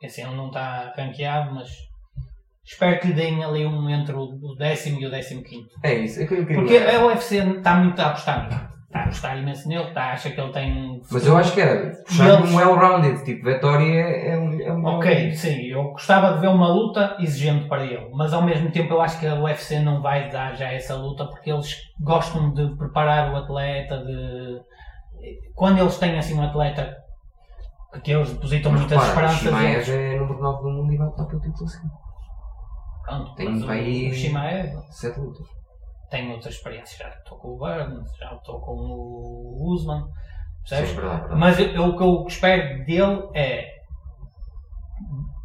[0.02, 1.70] assim, ele não está ranqueado, mas
[2.64, 5.74] espero que lhe deem ali um entre o décimo e o décimo quinto.
[5.82, 8.73] É isso, é eu Porque a UFC está muito a apostar.
[8.94, 11.60] Está a apostar imenso nele, está, acha que ele tem um Mas eu acho que
[11.60, 14.60] era puxar eles- um well-rounded, tipo, Vettori é, é um.
[14.60, 18.42] É um Ok, sim, eu gostava de ver uma luta exigente para ele, mas ao
[18.42, 21.74] mesmo tempo eu acho que a UFC não vai dar já essa luta porque eles
[22.00, 24.60] gostam de preparar o atleta, de
[25.56, 26.96] quando eles têm assim um atleta
[28.04, 30.92] que, eles depositam Mas muitas repara, o esperanças Shimaev eles- é número 9 do mundo
[30.92, 31.88] e vai lutar pelo título assim.
[33.04, 35.46] Pronto, tem o- aí- o Shimaev 7 lutas.
[36.10, 40.10] Tem outra experiência, já estou com o Burns, já estou com o Usman, Sim,
[40.68, 40.90] percebes?
[40.94, 41.40] verdade, verdade.
[41.40, 43.74] Mas eu, eu- o que eu espero dele é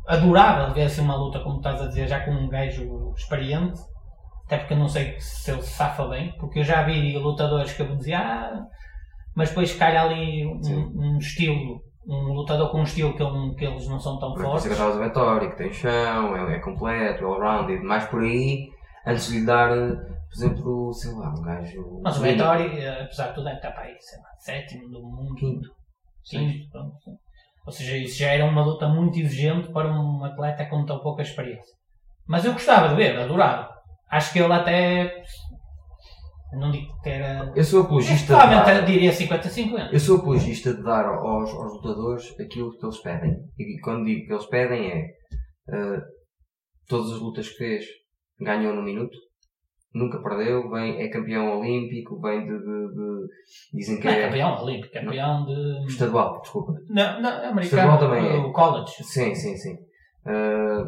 [0.07, 3.79] adorável ver assim uma luta, como estás a dizer, já com um gajo experiente,
[4.45, 7.73] até porque eu não sei se ele se safa bem, porque eu já vi lutadores
[7.73, 8.65] que eu dizia, ah,
[9.35, 10.75] mas depois calha ali Sim.
[10.95, 14.33] um, um estilo, um lutador com um estilo que, ele- que eles não são tão
[14.33, 14.77] Por isso é que fortes.
[15.49, 18.71] que tem chão, é, é completo, well-rounded, mais por aí,
[19.05, 19.69] antes de lhe dar,
[20.29, 22.01] por exemplo, sei lá, um gajo.
[22.03, 25.35] Mas o Vettori, eh, apesar de tudo, para aí, sei lá, sétimo do mundo.
[25.35, 25.69] Quinto.
[26.23, 26.95] Quinto, pronto.
[27.65, 31.23] Ou seja, isso já era uma luta muito exigente para um atleta com tão pouca
[31.23, 31.75] experiência.
[32.27, 33.69] Mas eu gostava de ver, adorava.
[34.09, 35.23] Acho que ele até.
[36.53, 37.51] Não digo que era.
[37.55, 39.93] Eu sou apologista Provavelmente diria 50-50.
[39.93, 43.35] eu sou apologista de dar aos, aos lutadores aquilo que eles pedem.
[43.57, 45.07] E quando digo que eles pedem é
[45.71, 46.01] eh,
[46.87, 47.85] todas as lutas que fez
[48.39, 49.15] ganhou no minuto,
[49.93, 53.27] nunca perdeu, vem, é campeão olímpico, vem de, de- de-
[53.73, 55.85] dizem que Não é é campeão olímpico, campeão de.
[55.87, 56.73] estadual, desculpa.
[56.89, 58.37] Não, não, Estadual americano, também é.
[58.37, 59.03] o college.
[59.03, 59.77] Sim, sim, sim.
[60.25, 60.83] Ah,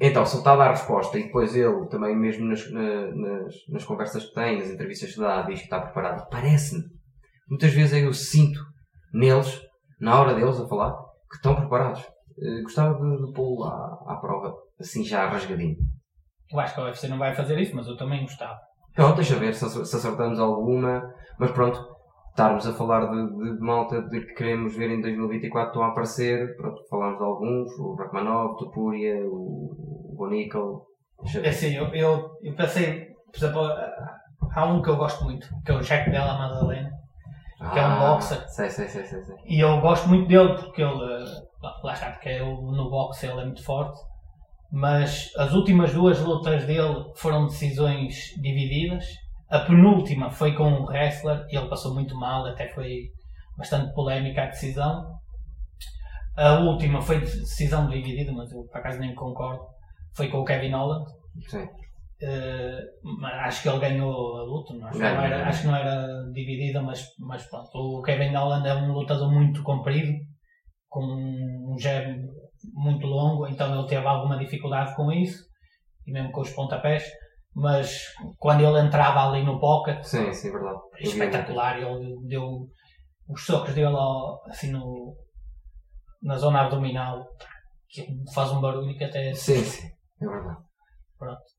[0.00, 3.14] então, se ele está a dar a resposta e depois ele também mesmo nas, na-
[3.14, 6.82] nas, nas conversas que tem, nas entrevistas que dá, diz que está preparado, parece-me.
[7.48, 8.60] Muitas vezes eu sinto
[9.12, 9.60] neles,
[10.00, 10.92] na hora deles a falar,
[11.28, 12.00] que estão preparados.
[12.02, 15.76] Ah, gostava de, de pô-lo à, à prova, assim já rasgadinho.
[16.52, 18.58] Eu acho que a UFC não vai fazer isso, mas eu também gostava.
[18.94, 21.80] Pronto, deixa ver se, acer- se acertamos alguma, mas pronto,
[22.30, 26.56] estarmos a falar de, de malta de que queremos ver em 2024 estão a aparecer,
[26.56, 30.84] pronto, falamos de alguns, o Rachmanov, o Topuria, o, o Bonical.
[31.42, 33.62] É assim, eu, eu, eu pensei, por exemplo,
[34.54, 36.90] há um que eu gosto muito, que é o Jack Della Madalena,
[37.72, 38.48] que é um boxer.
[38.48, 39.36] Sei, sei, sei, sei, sei.
[39.44, 41.24] E eu gosto muito dele porque ele, eh,
[41.84, 43.98] lá está, porque ele, no boxe ele é muito forte,
[44.72, 49.04] mas as últimas duas lutas dele foram decisões divididas.
[49.48, 53.10] A penúltima foi com um wrestler e ele passou muito mal, até foi
[53.58, 55.18] bastante polémica a decisão.
[56.36, 59.62] A última foi decisão dividida, mas eu por acaso nem concordo.
[60.14, 61.04] Foi com o Kevin Holland.
[61.48, 61.66] Sim.
[63.18, 65.48] Mas acho que ele ganhou a luta, não, acho, que Ganhou, não era, ganhou.
[65.48, 67.70] acho que não era dividida, mas, mas pronto.
[67.74, 70.12] O Kevin Holland é um lutador muito comprido,
[70.88, 72.14] com um jab
[72.72, 75.44] muito longo, então ele teve alguma dificuldade com isso,
[76.06, 77.04] e mesmo com os pontapés,
[77.54, 78.06] mas
[78.38, 80.78] quando ele entrava ali no pocket, Sim, sim, verdade.
[81.00, 82.68] Espetacular, ele deu
[83.28, 83.96] os socos dele
[84.46, 85.14] assim no,
[86.22, 87.26] na zona abdominal,
[87.88, 89.88] que faz um barulho que até Sim, sim,
[90.20, 90.58] é verdade.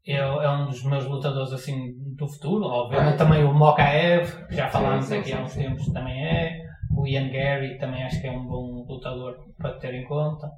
[0.08, 2.65] é, é um dos meus lutadores assim do futuro.
[2.65, 3.17] Obviamente é.
[3.17, 6.61] também o Mokaev, que já falámos sim, aqui há uns tempos, também é.
[6.95, 10.49] O Ian Gary também acho que é um bom lutador para ter em conta.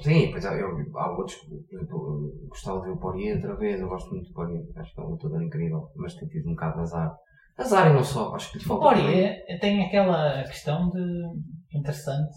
[0.00, 3.80] Sim, pois há, eu, há outros, por exemplo, gostava de ver o Poirier outra vez,
[3.80, 6.54] eu gosto muito do Poirier, acho que é um lutador incrível, mas tem tido um
[6.54, 7.14] bocado de azar.
[7.58, 8.88] Azar e não só, acho que lhe O falta.
[8.88, 12.32] Poirier tem aquela questão de interessante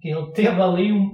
[0.00, 1.10] que ele teve ali um,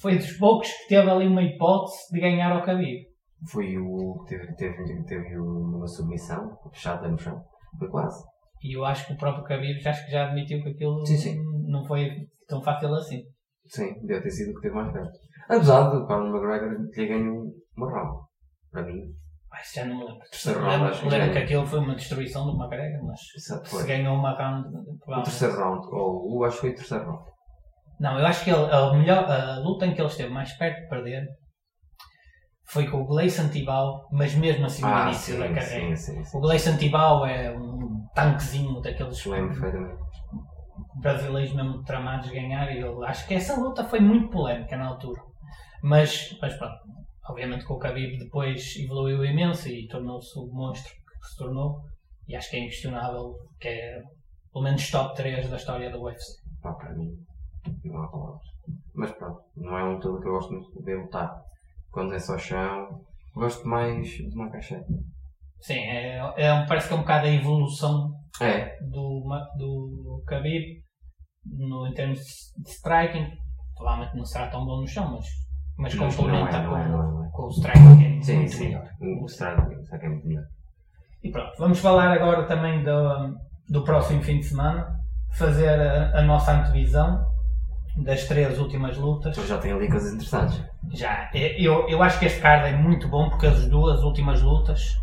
[0.00, 3.06] foi dos poucos que teve ali uma hipótese de ganhar ao Khabib.
[3.50, 7.40] Foi o que teve, teve, teve uma submissão, fechada no chão,
[7.78, 8.22] foi quase.
[8.62, 11.16] E eu acho que o próprio Khabib já, acho que já admitiu que aquilo Sim,
[11.16, 11.36] sim.
[11.68, 12.10] não foi
[12.48, 13.22] tão fácil assim.
[13.66, 15.10] Sim, deve ter sido o que teve mais perto.
[15.48, 18.18] Apesar do Conor McGregor ter ganho uma round,
[18.72, 19.14] para mim,
[19.50, 20.20] Ai, já não me lembro.
[20.30, 23.20] Terceiro round, acho que lembro que aquilo foi uma destruição do McGregor, mas
[23.64, 24.68] se ganhou uma round.
[25.06, 27.22] O terceiro round, ou o acho que foi o terceiro round.
[28.00, 30.82] Não, eu acho que ele- a, melhor, a luta em que ele esteve mais perto
[30.82, 31.26] de perder
[32.68, 35.96] foi com o Gleison Tibau, mas mesmo assim no início sim, da carreira.
[35.96, 36.36] sim, sim, sim.
[36.36, 39.24] O Gleison Tibau é um tanquezinho daqueles
[40.96, 45.22] brasileiros mesmo tramados ganhar e eu acho que essa luta foi muito polémica na altura.
[45.82, 46.76] Mas, mas pronto,
[47.28, 51.80] obviamente que o Khabib depois evoluiu imenso e tornou-se o monstro que se tornou
[52.28, 54.02] e acho que é inquestionável que é
[54.52, 56.42] pelo menos top 3 da história do UFC.
[56.60, 57.14] Pá, para mim,
[57.84, 58.42] não há palavras.
[58.94, 61.48] Mas pronto, não é um lutador que eu gosto muito de ver lutar.
[61.90, 63.00] Quando é só chão,
[63.34, 64.84] gosto mais de uma caixa.
[65.60, 69.24] Sim, é, é, parece que é um bocado a evolução É, do,
[69.56, 70.82] do Khabib
[71.44, 72.18] no, em termos
[72.56, 73.26] de striking.
[73.76, 75.26] Provavelmente não será tão bom no chão, mas,
[75.76, 76.62] mas complementa
[77.32, 78.64] com, o striking que é sim, muito sim.
[78.68, 78.88] melhor.
[79.00, 80.44] O strike é muito melhor.
[81.22, 83.34] E pronto, vamos falar agora também do,
[83.68, 84.86] do próximo fim de semana,
[85.36, 87.24] fazer a, a nossa antevisão
[88.04, 89.36] das três últimas lutas.
[89.36, 90.62] Mas já tem ali coisas interessantes.
[90.92, 94.40] Já, é- eu, eu acho que este card é muito bom porque as duas últimas
[94.42, 94.96] lutas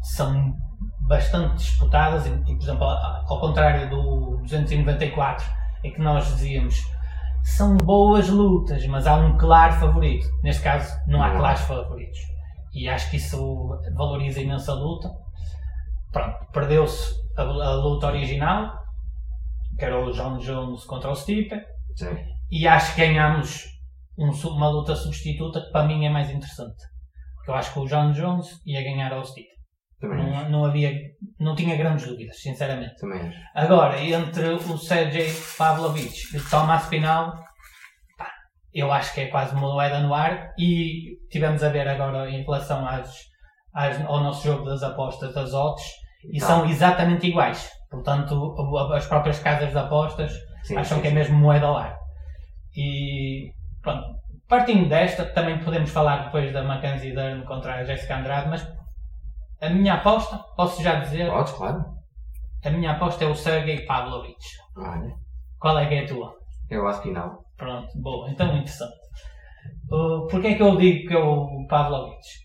[0.00, 0.54] são
[1.00, 5.44] bastante disputadas e, e, por exemplo, ao contrário do 294,
[5.84, 6.76] em que nós dizíamos
[7.44, 10.26] são boas lutas, mas há um claro favorito.
[10.42, 11.38] Neste caso, não há Não há.
[11.38, 12.18] claros favoritos.
[12.72, 15.10] E acho que isso valoriza imenso a luta.
[16.12, 18.72] Pronto, perdeu-se a, a luta original,
[19.78, 21.54] que era o John Jones contra o Stipe,
[21.96, 22.16] Sim.
[22.50, 23.64] e acho que ganhamos
[24.18, 26.76] um uma luta substituta que para mim é mais interessante.
[27.36, 29.50] Porque eu acho que o John Jones ia ganhar ao acho.
[30.02, 30.92] Não, não havia,
[31.38, 32.96] não tinha grandes dúvidas, sinceramente.
[32.96, 33.32] Também.
[33.54, 37.32] Agora, entre o Sergei Pavlovich e o Tomás Pinal,
[38.18, 38.28] pá,
[38.74, 40.50] eu acho que é quase uma moeda no ar.
[40.58, 43.14] E tivemos a ver agora em relação às,
[43.74, 45.84] às- ao nosso jogo das apostas das odds,
[46.32, 46.46] e Tá.
[46.46, 47.70] são exatamente iguais.
[47.90, 48.54] Portanto,
[48.94, 51.98] as próprias casas de apostas Sim, acham sim, que é mesmo moeda ao ar.
[52.76, 54.06] E pronto,
[54.48, 58.66] partindo desta, também podemos falar depois da Mackenzie Dern contra a Jessica Andrade, mas
[59.60, 61.84] a minha aposta, posso já dizer, Podes, claro.
[62.64, 64.56] a minha aposta é o Sergei Pavlovich.
[64.76, 65.14] Olha,
[65.58, 66.34] Qual é que é a tua?
[66.70, 67.38] eu acho que não.
[67.56, 68.94] Pronto, boa, então interessante.
[69.90, 72.40] Uh, Porquê é que eu digo que é o Pavlovich?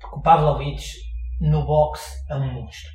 [0.00, 0.96] Porque o Pavlovich
[1.40, 2.90] no boxe é um monstro.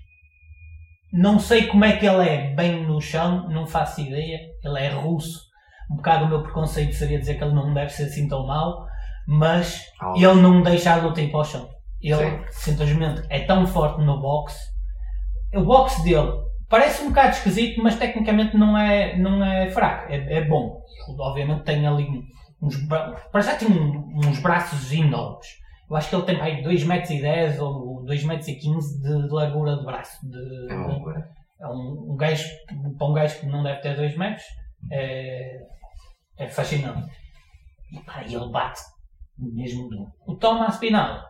[1.12, 4.40] Não sei como é que ele é bem no chão, não faço ideia.
[4.64, 5.48] Ele é russo.
[5.92, 8.86] Um bocado o meu preconceito seria dizer que ele não deve ser assim tão mau,
[9.26, 10.18] mas Algo.
[10.18, 11.70] ele não deixa a luta ir para o chão.
[12.02, 12.40] Ele Sim.
[12.52, 14.60] simplesmente é tão forte no boxe.
[15.56, 16.32] O boxe dele
[16.70, 20.82] parece um bocado esquisito, mas tecnicamente não é, não é fraco, é, é bom.
[21.08, 22.06] Ele, obviamente tem ali
[22.62, 23.78] uns, bra- parece que tem
[24.14, 25.48] uns braços enormes.
[25.90, 30.18] Eu acho que ele tem aí 2,10m ou 2,15m de, de largura de braço.
[30.28, 31.30] De, É uma loucura.
[31.60, 32.48] É um, um gajo,
[32.98, 34.46] para um gajo que não deve ter 2 metros,
[34.92, 35.60] é,
[36.38, 37.10] é fascinante.
[37.92, 38.82] E pá, ele bate
[39.40, 40.12] mesmo duro.
[40.26, 41.24] O Thomas Pinal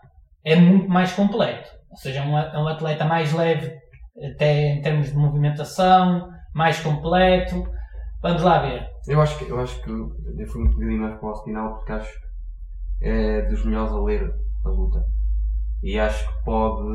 [0.43, 1.69] é muito mais completo.
[1.89, 3.77] Ou seja, é um, é um atleta mais leve,
[4.33, 7.63] até em termos de movimentação, mais completo.
[8.21, 8.89] Vamos lá ver.
[9.07, 11.91] Eu acho que, eu acho que eu fui um bocadinho mais para o final porque
[11.91, 12.27] acho que
[13.01, 15.05] é dos melhores a ler a luta.
[15.83, 16.87] E acho que pode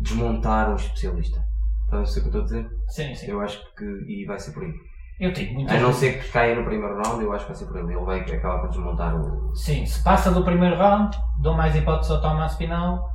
[0.00, 1.42] desmontar um especialista.
[1.84, 2.78] Estás a ver o que eu estou a dizer?
[2.88, 3.26] Sim, sim.
[3.30, 4.72] Eu acho que e vai ser por aí.
[5.18, 7.58] Eu tenho muitas A não ser que caia no primeiro round, eu acho que vai
[7.58, 7.92] ser por ele.
[7.92, 9.54] Ele vai acabar por desmontar o.
[9.56, 13.10] Sim, se passa do primeiro round, dou mais hipótese ao Thomas Pinal.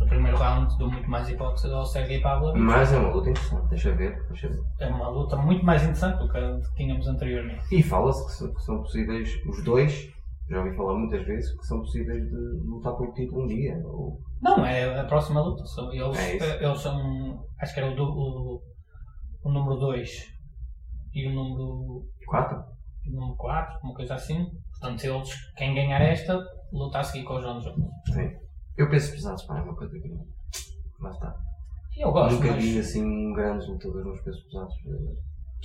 [0.00, 2.60] No primeiro round, dou muito mais hipótese ao Sergei Pavlovich.
[2.60, 4.60] Mas é uma luta interessante, deixa ver, deixa ver.
[4.78, 7.62] É uma luta muito mais interessante do que a que tínhamos anteriormente.
[7.70, 10.12] E fala-se que, que são possíveis, os dois,
[10.48, 13.80] já ouvi falar muitas vezes, que são possíveis de lutar pelo título um dia.
[13.84, 14.20] Ou...
[14.42, 15.62] Não, é a próxima luta.
[15.92, 16.44] Eles, É isso.
[16.64, 17.44] eles são.
[17.60, 18.62] Acho que era o, du- o,
[19.44, 20.08] o número 2
[21.14, 22.58] e o número Quatro?
[23.06, 24.46] o número 4, uma coisa assim.
[24.72, 26.38] Portanto, eles, quem ganhar esta,
[26.72, 27.88] luta a seguir com o João Jones.
[28.12, 28.30] Sim.
[28.76, 30.08] Eu penso pesados, pá, é uma coisa que.
[31.00, 31.34] Lá está.
[31.96, 34.74] Eu gosto, Nunca mas vi assim grandes lutadores nos pesos pesados.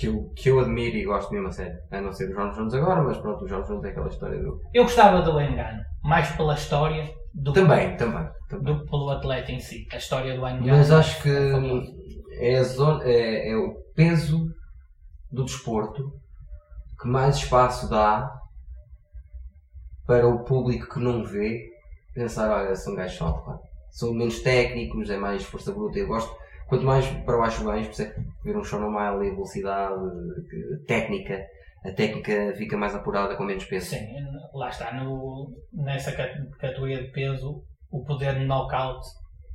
[0.01, 1.77] Que eu, que eu admiro e gosto mesmo a sério.
[1.91, 4.41] A não ser o João Jones agora, mas pronto, o João Jones é aquela história
[4.41, 4.59] do.
[4.73, 8.27] eu gostava do Engano, mais pela história do, Também, também.
[8.49, 8.73] também.
[8.73, 9.85] do que pelo atleta em si.
[9.93, 10.65] A história do Engano.
[10.65, 11.29] Mas acho que
[12.33, 14.47] é a zona, é, é o peso
[15.31, 16.11] do desporto
[16.99, 18.27] que mais espaço dá
[20.07, 21.69] para o público que não vê
[22.13, 23.19] pensar, olha, são gajos.
[23.91, 25.99] São menos técnicos, é mais força bruta.
[25.99, 26.35] Eu gosto,
[26.71, 29.99] quanto mais para baixo vais, por isso é que ver um show normal e velocidade,
[30.87, 31.45] técnica,
[31.85, 33.87] a técnica fica mais apurada com menos peso.
[33.89, 34.07] Sim,
[34.53, 34.93] lá está.
[34.93, 36.29] No, nessa ca-
[36.59, 39.01] categoria de peso, o poder de knockout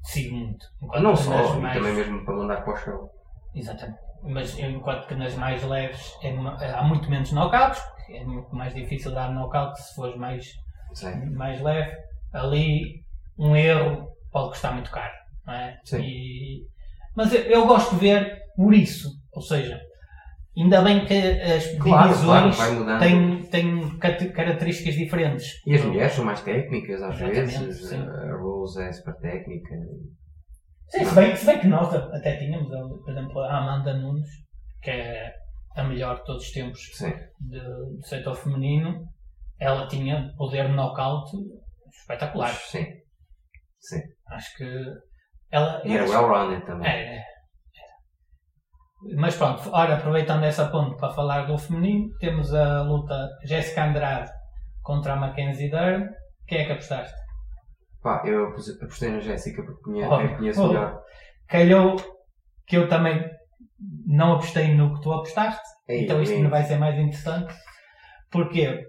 [0.02, 0.66] decide muito.
[0.82, 3.10] Enquanto Não só, e mais- também mesmo para mandar para o chão.
[3.54, 3.98] Exatamente.
[4.22, 6.30] Mas enquanto que nas mais leves é
[6.74, 10.52] há muito menos knockouts, porque é muito mais difícil dar knockout se fores mais,
[10.92, 11.30] Sim.
[11.30, 11.96] mais leve.
[12.32, 13.02] Ali,
[13.38, 15.14] um erro pode custar muito caro.
[15.46, 15.78] Não é?
[15.84, 16.02] Sim.
[16.02, 16.66] E-
[17.16, 19.08] mas eu, eu gosto de ver por isso.
[19.32, 19.80] Ou seja,
[20.56, 25.46] ainda bem que as Claro, divisões claro, têm, têm características diferentes.
[25.66, 27.88] E as mulheres são mais técnicas às Exatamente, vezes.
[27.88, 27.96] sim.
[28.00, 29.74] A Rose é super técnica.
[30.88, 34.28] Sim, se bem, se bem que nós até tínhamos, por exemplo, a Amanda Nunes,
[34.82, 35.32] que é
[35.76, 37.10] a melhor de todos os tempos Sim.
[37.40, 39.04] de- do setor feminino,
[39.58, 41.30] ela tinha poder de knockout
[42.02, 42.52] espetacular.
[42.54, 42.86] Sim.
[43.80, 44.00] Sim.
[44.28, 44.64] Acho que
[45.50, 45.80] ela.
[45.84, 46.88] E era well-rounded também.
[46.90, 47.22] É, é.
[49.16, 54.30] Mas pronto, ora, aproveitando essa ponte para falar do feminino, temos a luta Jéssica Andrade
[54.82, 56.08] contra a Mackenzie Dern.
[56.46, 57.14] Quem é que apostaste?
[58.02, 60.68] Pá, eu apos- apostei na Jéssica porque conheço, Oh, eu conheço oh.
[60.68, 61.00] melhor.
[61.48, 61.96] Calhou
[62.66, 63.28] que eu também
[64.06, 66.46] não apostei no que tu apostaste, Ei, então isto ei.
[66.48, 67.54] vai ser mais interessante.
[68.30, 68.82] Porquê?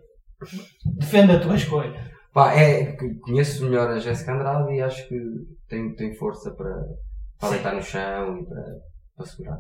[0.98, 2.12] Defende a tua escolha.
[2.38, 5.20] Pá, é conheço melhor a Jéssica Andrade e acho que
[5.68, 6.72] tem, tem força para,
[7.40, 7.56] para Sim.
[7.56, 8.64] deitar no chão e para,
[9.16, 9.58] para segurar.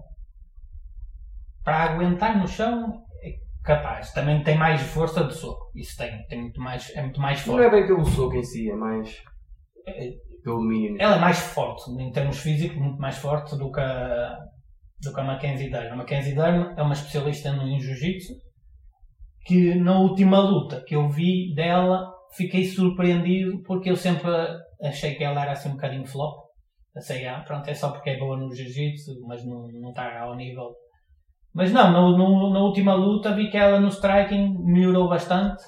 [1.63, 3.31] Para aguentar no chão é
[3.63, 4.13] capaz.
[4.13, 5.71] Também tem mais força de soco.
[5.73, 7.65] Isso tem, tem muito mais, é muito mais Não forte.
[7.65, 9.23] é bem pelo soco em si, é mais
[10.43, 10.97] pelo domínio.
[10.99, 14.37] Ela é mais forte, em termos físicos, muito mais forte do que a,
[15.01, 15.89] do que a Mackenzie Dern.
[15.89, 18.35] A Mackenzie Dern é uma especialista no jiu-jitsu
[19.47, 24.29] que na última luta que eu vi dela fiquei surpreendido porque eu sempre
[24.83, 26.45] achei que ela era assim um bocadinho flop.
[26.93, 30.35] Pensei, ah, pronto, é só porque é boa no jiu-jitsu, mas não, não está ao
[30.35, 30.73] nível.
[31.53, 35.63] Mas não, no, no- na última luta vi que ela no striking melhorou bastante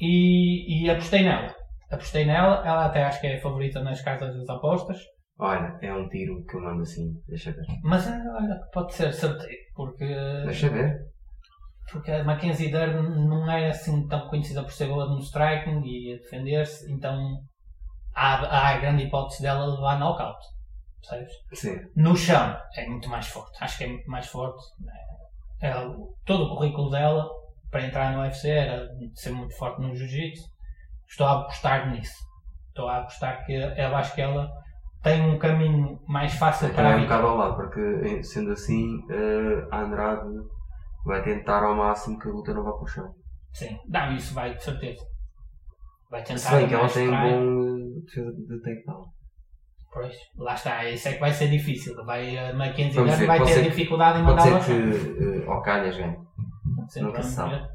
[0.00, 1.54] e, e apostei nela.
[1.90, 4.98] Apostei nela, ela até acho que é a favorita nas casas das apostas,
[5.40, 7.62] Olha, é um tiro que eu mando assim, deixa ver.
[7.84, 10.04] mas eh, olha, pode ser certeiro, porque,
[10.44, 10.96] Deixa ver.
[11.90, 16.14] Porque a Mackenzie Dern não é assim tão conhecida por ser boa no striking e
[16.14, 17.40] a defender-se, então
[18.14, 20.38] há, há a grande hipótese dela levar knockout,
[21.00, 21.32] percebes?
[21.52, 21.80] Sim.
[21.96, 24.62] No chão é muito mais forte, acho que é muito mais forte.
[25.62, 25.74] É, é
[26.24, 27.28] todo o currículo dela
[27.70, 30.44] para entrar no UFC era de ser muito forte no jiu-jitsu.
[31.06, 32.16] Estou a apostar nisso.
[32.68, 34.50] Estou a apostar que eu acho que ela
[35.02, 38.22] tem um caminho mais fácil para Também a é um bocado ao lado, porque eh,
[38.22, 40.28] sendo assim, eh, a Andrade
[41.04, 43.14] vai tentar ao máximo que a luta não vá para o chão.
[43.52, 45.02] Sim, não, isso vai de certeza.
[46.10, 49.04] Vai tentar Se bem que ela tem um bom eh, defesa de takedown.
[49.92, 51.94] Pois, lá está, isso é que vai ser difícil.
[52.04, 54.62] Vai, a Mackenzie Vamos ver, vai pode ter ser dificuldade em Pode mandar ser ao
[54.62, 54.92] chão.
[54.92, 56.16] que uh, ao calhas ganhe.
[56.76, 57.68] Pode ser, nunca se sabe.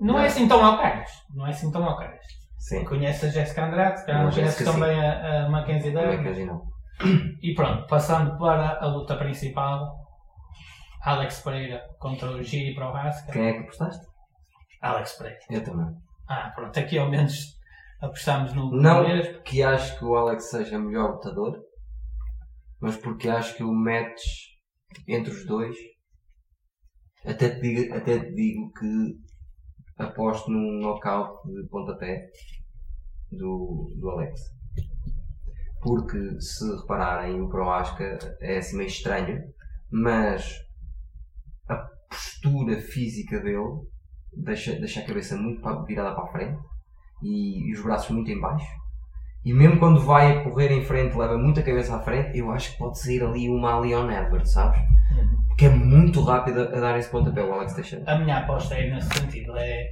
[0.00, 1.10] Não é assim tão ao caras.
[1.34, 2.24] Não é assim tão ao caras.
[2.58, 2.84] Sim.
[2.84, 6.22] Conhece a Jéssica Andrade, Não, conhece também a, a Mackenzie Dern.
[6.34, 6.62] que não?
[7.42, 10.01] E pronto, passando para a luta principal,
[11.04, 13.32] Alex Pereira contra o Giri Prohaska.
[13.32, 14.06] Quem é que apostaste?
[14.80, 15.38] Alex Pereira.
[15.50, 15.96] Eu também.
[16.28, 17.58] Ah, pronto, aqui ao menos
[18.00, 19.34] apostamos no Não mesmo.
[19.34, 21.60] porque acho que o Alex seja melhor lutador,
[22.80, 24.22] mas porque acho que o match
[25.08, 25.76] entre os dois,
[27.24, 29.16] até te digo, até te digo que
[29.98, 32.26] aposto num knockout de pontapé
[33.30, 34.40] do, do Alex.
[35.80, 39.42] Porque se repararem, o Proasca é assim meio estranho,
[39.90, 40.60] mas
[42.12, 43.80] postura física dele
[44.32, 46.60] deixa, deixa a cabeça muito virada para a frente
[47.22, 48.82] e, e os braços muito em baixo.
[49.44, 52.72] E mesmo quando vai a correr em frente, leva muita cabeça à frente, eu acho
[52.72, 54.80] que pode sair ali uma Leon Edwards, sabes?
[55.48, 58.04] Porque é muito rápido a, dar esse pontapé, o Alex Teixeira.
[58.06, 59.52] A minha aposta é nesse sentido.
[59.56, 59.90] É,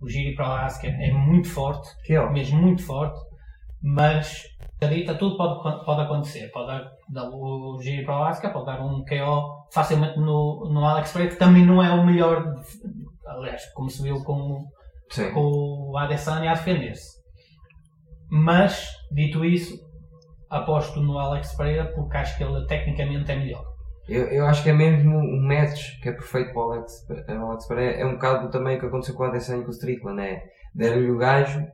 [0.00, 3.18] o Giri Prohaska é muito forte, Que é, mesmo muito forte,
[3.82, 4.44] mas
[4.76, 6.50] acredita, tudo pode, pode acontecer.
[6.50, 11.34] Pode dar, dar o Giri Prohaska pode dar um KO facilmente no, no Alex Pereira,
[11.34, 12.54] que também não é o melhor,
[13.26, 14.64] aliás, como se viu com,
[15.10, 15.30] sim.
[15.32, 17.16] com o Adesanya a defender-se.
[18.30, 19.78] Mas, dito isso,
[20.50, 23.64] aposto no Alex Pereira porque acho que ele tecnicamente é melhor.
[24.08, 26.92] Eu, eu acho que é mesmo um match que é perfeito para o Alex,
[27.28, 28.00] o Alex Pereira.
[28.00, 30.42] É um bocado também o que aconteceu com o Adesanya e com o Strickland, é
[30.74, 31.66] deram-lhe o gajo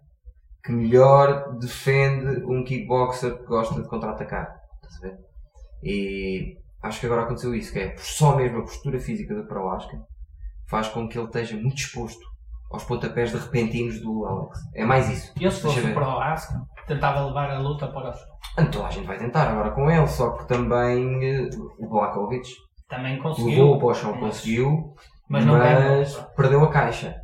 [0.65, 4.55] que melhor defende um kickboxer que gosta de contra-atacar.
[4.83, 5.19] Estás a ver?
[5.83, 9.99] E acho que agora aconteceu isso, que é só mesmo a postura física do Proasca
[10.69, 12.25] faz com que ele esteja muito exposto
[12.71, 14.59] aos pontapés de repentinos do Alex.
[14.75, 15.33] É mais isso.
[15.41, 15.95] Eu, se fosse o ver.
[15.95, 16.55] Prohaska,
[16.87, 18.17] tentava levar a luta para os
[18.59, 22.49] Então a gente vai tentar agora com ele, só que também eh, o Blakovic
[22.89, 24.95] Também levou conseguiu, para o chão, mas- conseguiu,
[25.29, 27.21] mas não mas perdeu a caixa.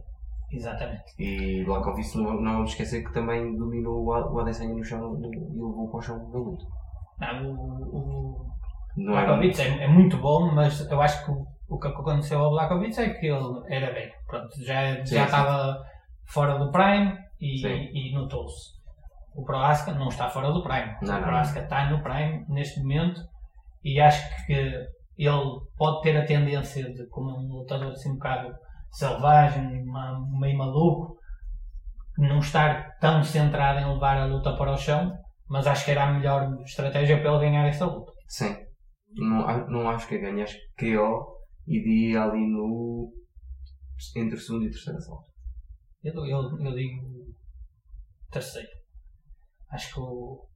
[0.50, 1.14] Exatamente.
[1.18, 5.88] E Blakovic não, não vamos esquecer que também dominou o Adesanya no chão e levou
[5.90, 6.64] para o chão da luta.
[7.20, 8.46] Não, o, o
[8.96, 12.50] Não Blakovic é, é muito bom, mas eu acho que o, o que aconteceu ao
[12.50, 14.12] Blakovic é que ele era velho.
[14.26, 15.24] Pronto, já, Sim, já sim.
[15.24, 15.84] estava
[16.24, 17.90] fora do Prime e, Sim.
[17.92, 18.78] e notou-se.
[19.34, 20.96] O Prohaska não está fora do Prime.
[21.02, 21.28] Não, o não.
[21.28, 23.20] Prohaska está no Prime neste momento
[23.84, 24.52] e acho que
[25.18, 28.54] ele pode ter a tendência de, como um lutador assim um bocado
[28.92, 29.84] selvagem,
[30.38, 31.18] meio maluco,
[32.18, 35.16] não estar tão centrado em levar a luta para o chão,
[35.48, 38.12] mas acho que era a melhor estratégia para ele ganhar essa luta.
[38.28, 38.56] Sim.
[39.14, 43.10] Não, não acho que ganhe, acho que KO iria ali no.
[44.16, 45.28] entre o segundo e o terceiro assalto.
[46.02, 47.34] Eu, eu, eu digo
[48.30, 48.68] terceiro.
[49.70, 50.46] Acho que o,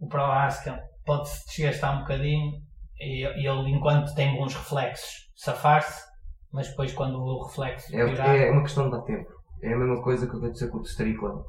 [0.00, 2.62] o Prohaska pode-se desgastar um bocadinho
[2.98, 6.04] e ele, enquanto tem bons reflexos, safar-se,
[6.52, 9.30] mas depois quando o reflexo É, virar, é uma questão de dar tempo.
[9.62, 11.42] É a mesma coisa que aconteceu com o Strickland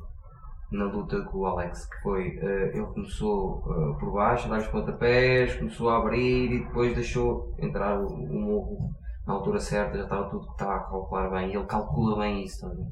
[0.72, 4.62] na luta com o Alex, que foi, eh, ele começou eh, por baixo, a dar
[4.62, 8.90] os pontapés, começou a abrir e depois deixou entrar o, o morro
[9.28, 12.44] na altura certa, já estava tudo que estava a calcular bem, e ele calcula bem
[12.44, 12.88] isso também.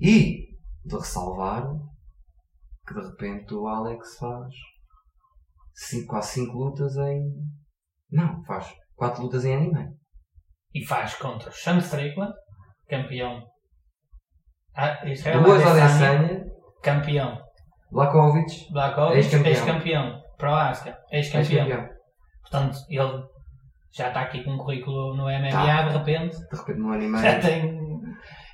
[0.00, 0.48] E,
[0.84, 1.70] de ressalvar,
[2.86, 4.52] que de repente o Alex faz
[5.74, 7.32] cinco, quase 5 lutas em...
[8.10, 9.96] Não, faz 4 lutas em anime.
[10.74, 12.32] E faz contra o Sean Strickland,
[12.88, 13.42] campeão.
[14.76, 16.44] Ah, Israel Duas Adesanya,
[16.82, 17.38] campeão.
[17.90, 19.50] Blakovic, Blakovic, Ex-campeão.
[19.52, 20.22] ex-campeão.
[20.38, 21.88] Prohaska, ex-campeão.
[22.42, 23.22] Portanto, ele
[23.92, 25.82] já está aqui com um currículo no MMA Tá.
[25.88, 26.36] de repente.
[26.38, 27.78] De repente no anime Já tem.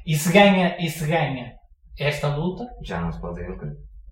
[0.06, 1.52] E se ganha, e se ganha
[1.98, 3.66] esta luta, já não se pode dizer nunca.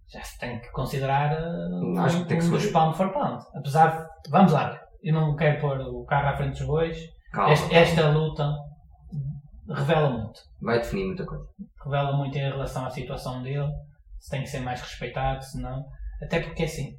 [0.08, 2.52] já se tem que considerar uh, Acho que tem que um ser.
[2.64, 3.42] dos pound for pound.
[3.54, 4.30] Apesar de.
[4.30, 6.96] Vamos lá, eu não quero pôr o carro à frente dos bois.
[7.35, 7.53] Calma.
[7.53, 8.55] Esta, esta luta
[9.68, 10.40] revela muito.
[10.62, 11.44] Vai definir muita coisa.
[11.85, 13.68] Revela muito em relação à situação dele.
[14.20, 15.85] Se tem que ser mais respeitado, se não.
[16.23, 16.97] Até porque assim,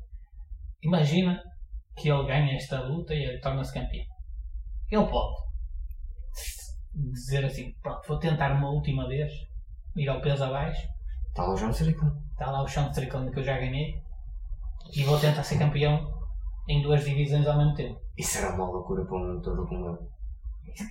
[0.84, 1.42] imagina
[1.96, 4.06] que ele ganha esta luta e ele torna-se campeão.
[4.92, 5.46] Ele pode
[6.94, 9.32] dizer assim, pronto, vou tentar uma última vez,
[9.96, 10.88] ir ao peso abaixo,
[11.30, 12.18] Está lá o João Strickland.
[12.32, 14.02] está lá o chão de Strickland que eu já ganhei,
[14.96, 16.00] e vou tentar ser campeão
[16.70, 18.00] em duas divisões ao mesmo tempo.
[18.18, 20.15] Isso era uma loucura para um todo como ele.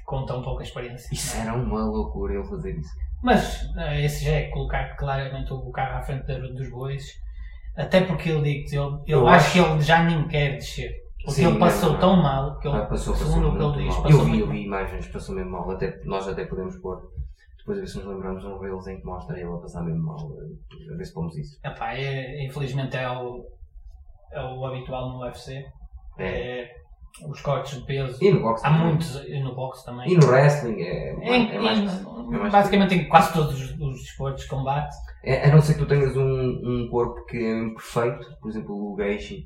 [0.06, 1.12] Conta um pouco a experiência.
[1.12, 1.40] Isso é?
[1.40, 2.90] era uma loucura ele fazer isso.
[3.22, 7.04] Mas eh, esse já é colocar claramente o carro à frente dos bois.
[7.76, 10.92] Até porque eu digo ele, eu, Eu acho acho- que ele já nem quer descer.
[11.24, 12.00] Porque Sim, ele passou não, não.
[12.00, 14.02] tão mal que ele, Ah, passou, segundo o que ele diz, mal.
[14.02, 15.70] passou Eu vi, eu vi imagens, passou mesmo mal.
[15.70, 17.00] Até, nós até podemos pôr.
[17.58, 20.02] Depois a ver se nos lembramos um reels em que mostra ele a passar mesmo
[20.02, 20.18] mal.
[20.18, 21.58] eh, A ver se pomos isso.
[21.64, 23.42] Epá, é, infelizmente é o,
[24.32, 25.64] é o habitual no UFC.
[26.18, 26.70] É,
[27.28, 28.18] os cortes de peso.
[28.22, 28.86] E no boxe Há também.
[28.86, 30.10] muitos e no boxe também.
[30.12, 31.78] E no wrestling é, Em- é mais.
[31.78, 31.86] em-
[32.34, 34.94] é mais- basicamente em quase todos os, os desportos de combate.
[35.22, 38.74] É, a não ser que tu tenhas um, um corpo que é perfeito, por exemplo
[38.74, 39.44] o Geishi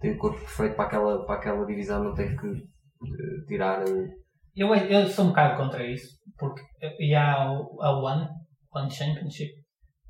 [0.00, 3.82] tem um corpo perfeito para aquela, para aquela divisão, não tem que eh, tirar.
[3.82, 4.08] eh,
[4.56, 6.60] Eu, eu sou um bocado contra isso, porque
[7.00, 8.28] e há o- a One,
[8.74, 9.50] One Championship,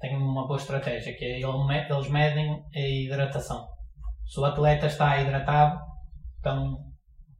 [0.01, 3.65] tem uma boa estratégia, que é ele me- eles medem a hidratação.
[4.27, 5.79] Se o atleta está hidratado,
[6.43, 6.77] então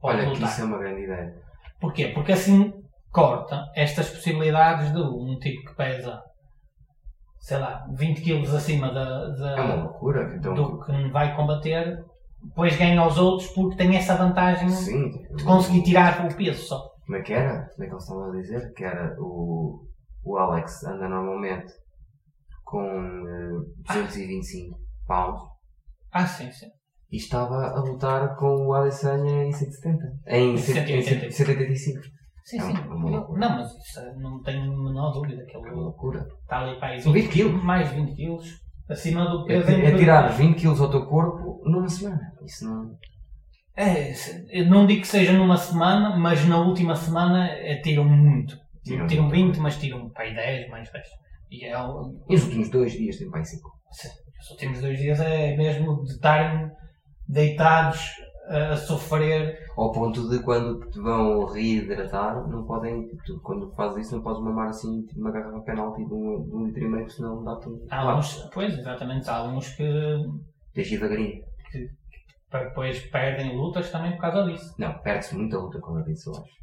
[0.01, 1.35] Olha, que isso é uma grande ideia.
[1.79, 2.07] Porquê?
[2.09, 2.73] Porque assim
[3.11, 6.23] corta estas possibilidades de um tipo que pesa,
[7.39, 10.35] sei lá, 20 kg acima da, da- É uma loucura.
[10.35, 12.03] Então, do que vai combater,
[12.41, 16.81] depois ganha aos outros porque tem essa vantagem sim, de conseguir tirar o peso só.
[17.05, 17.67] Como é que era?
[17.73, 18.73] Como é que eles estavam a dizer?
[18.73, 19.85] Que era o,
[20.23, 21.71] o Alex anda normalmente
[22.63, 22.81] com
[23.27, 25.41] eh, 225 pounds
[26.11, 26.67] Ah, sim, sim.
[27.13, 30.03] E estava a lutar com o Adesanya em 170.
[30.27, 31.31] Em Em 185.
[31.31, 32.01] 185.
[32.43, 32.71] Sim, É sim.
[32.87, 33.39] uma loucura.
[33.39, 36.27] Não, mas isso eh, não tenho a menor dúvida que É uma loucura.
[36.41, 37.63] está ali para aí São 20 quilos.
[37.63, 38.45] mais de 20 quilos
[38.89, 39.71] acima do É, peso.
[39.71, 42.19] é que- tirar 20 kg ao teu corpo numa semana.
[42.43, 42.97] Isso não.
[43.75, 44.13] É,
[44.65, 48.57] não digo que seja numa semana, mas na última semana eh, tiram muito.
[48.83, 49.35] Tiram Tiram, muito.
[49.53, 51.05] 20, mas tiram para aí 10, mais 10.
[51.49, 52.23] E é algo.
[52.29, 53.69] E nos últimos dois dias tem mais 5.
[54.41, 56.69] Os últimos dois dias é mesmo de estarem
[57.27, 57.99] deitados
[58.47, 59.57] a, sofrer.
[59.77, 63.07] Ao ponto de quando te vão reidratar, não podem.
[63.25, 66.55] Tu, quando fazes isso, não podes mamar assim tipo, uma garrafa penalti de um, de
[66.55, 67.85] um litro e meio, senão dá-te um.
[67.89, 69.83] Há uns, pois, exatamente, há uns que
[70.73, 71.41] Tens devagarinho.
[72.51, 74.75] pa- depois perdem lutas também por causa disso.
[74.77, 76.53] Não, perde-se muita luta com a disso, eu acho.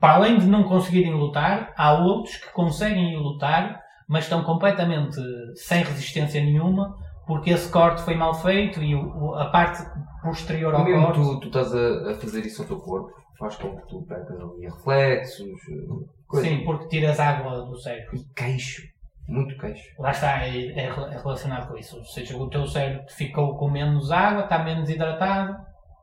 [0.00, 5.16] Para além de não conseguirem lutar, há outros que conseguem lutar, mas estão completamente
[5.54, 6.96] sem resistência nenhuma,
[7.28, 9.84] porque esse corte foi mal feito e o- a parte
[10.22, 11.20] posterior ao mesmo corte.
[11.20, 14.36] tu, tu estás a, a fazer isso ao teu corpo, faz com que tu percas
[14.40, 16.48] ali reflexos, eh, coisas.
[16.50, 18.16] Sim, porque tiras água do cérebro.
[18.16, 18.82] E queixo.
[19.28, 19.84] Muito queixo.
[20.00, 21.96] Lá está, é, é é relacionado com isso.
[21.98, 25.54] Ou seja, o teu cérebro ficou com menos água, está menos hidratado.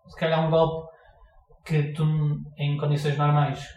[0.08, 0.88] Se calhar um golpe
[1.66, 2.04] que tu,
[2.58, 3.68] em condições normais,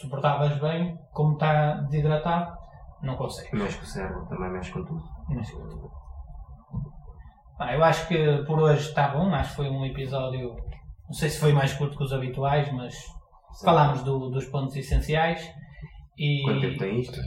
[0.00, 2.52] suportavas bem, como está desidratado,
[3.02, 3.50] não consegues.
[3.58, 5.02] Mexe com o cérebro, também mexe com tudo.
[5.30, 5.48] Mas,
[7.58, 9.32] pá, eu acho que por hoje está bom.
[9.34, 10.54] Acho que foi um episódio.
[11.06, 12.94] Não sei se foi mais curto que os habituais, mas
[13.64, 15.40] falámos do- dos pontos essenciais.
[16.16, 17.20] E Quanto tempo tem isto?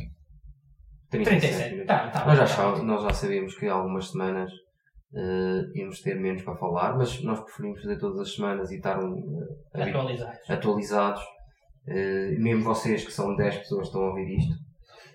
[1.09, 1.85] 37.
[1.85, 2.83] Tá, tá, nós, já, tá.
[2.83, 4.51] nós já sabíamos que algumas semanas
[5.15, 8.97] eh, íamos ter menos para falar, mas nós preferimos fazer todas as semanas e estar
[8.97, 9.23] habi-
[9.73, 10.49] atualizados.
[10.49, 11.21] atualizados.
[11.87, 14.53] Eh, mesmo vocês que são 10 pessoas que estão a ouvir isto,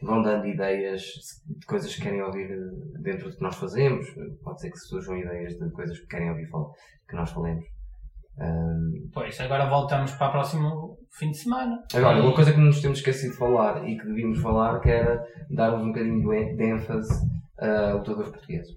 [0.03, 1.03] vão dando ideias
[1.47, 4.07] de coisas que querem ouvir eh, dentro do que nós fazemos.
[4.43, 6.49] Pode ser que surjam ideias de coisas que querem ouvir
[7.09, 7.65] que nós falemos.
[8.39, 11.83] Ahm, Pois, agora voltamos para o próximo fim de semana.
[11.95, 15.23] Agora, uma coisa que nos temos esquecido de falar e que devíamos falar, que era
[15.51, 17.13] darmos um bocadinho de ênfase
[17.59, 18.75] a lutadores portugueses.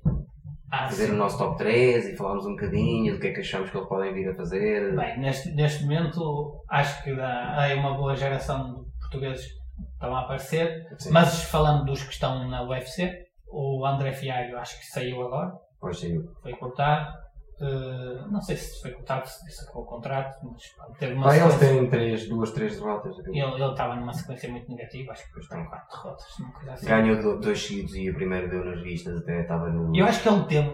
[0.72, 1.14] Ah, Fazer sim.
[1.14, 3.88] o nosso top 3 e falarmos um bocadinho do que é que achamos que eles
[3.88, 4.94] podem vir a fazer.
[4.96, 9.48] Bem, neste, neste momento acho que há, uma boa geração de portugueses
[9.96, 11.12] estão a aparecer, Sim.
[11.12, 16.00] mas falando dos que estão na UFC, o André Fialho acho que saiu agora, Pois
[16.00, 16.24] saiu.
[16.44, 17.26] foi cortado.
[17.62, 21.56] Eh, não sei se foi cortado, se acabou o contrato, mas teve uma Ah, eles
[21.58, 23.18] têm três, duas, três derrotas.
[23.20, 26.26] ele, ele estava numa sequência muito negativa, acho que depois tem quatro derrotas,
[26.74, 26.86] assim.
[26.86, 29.96] Ganhou do- dois seguidos e o primeiro deu nas vistas, até estava no.
[29.96, 30.68] Eu acho que ele teve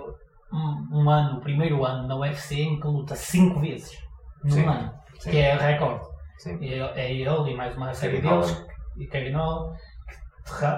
[0.52, 3.96] um, um ano, o primeiro ano na UFC em que luta cinco vezes
[4.44, 5.30] num ano, Sim.
[5.30, 6.04] que é recorde.
[6.40, 6.58] Sim.
[6.68, 8.66] É é ele e mais uma série deles.
[8.98, 9.78] E Holland,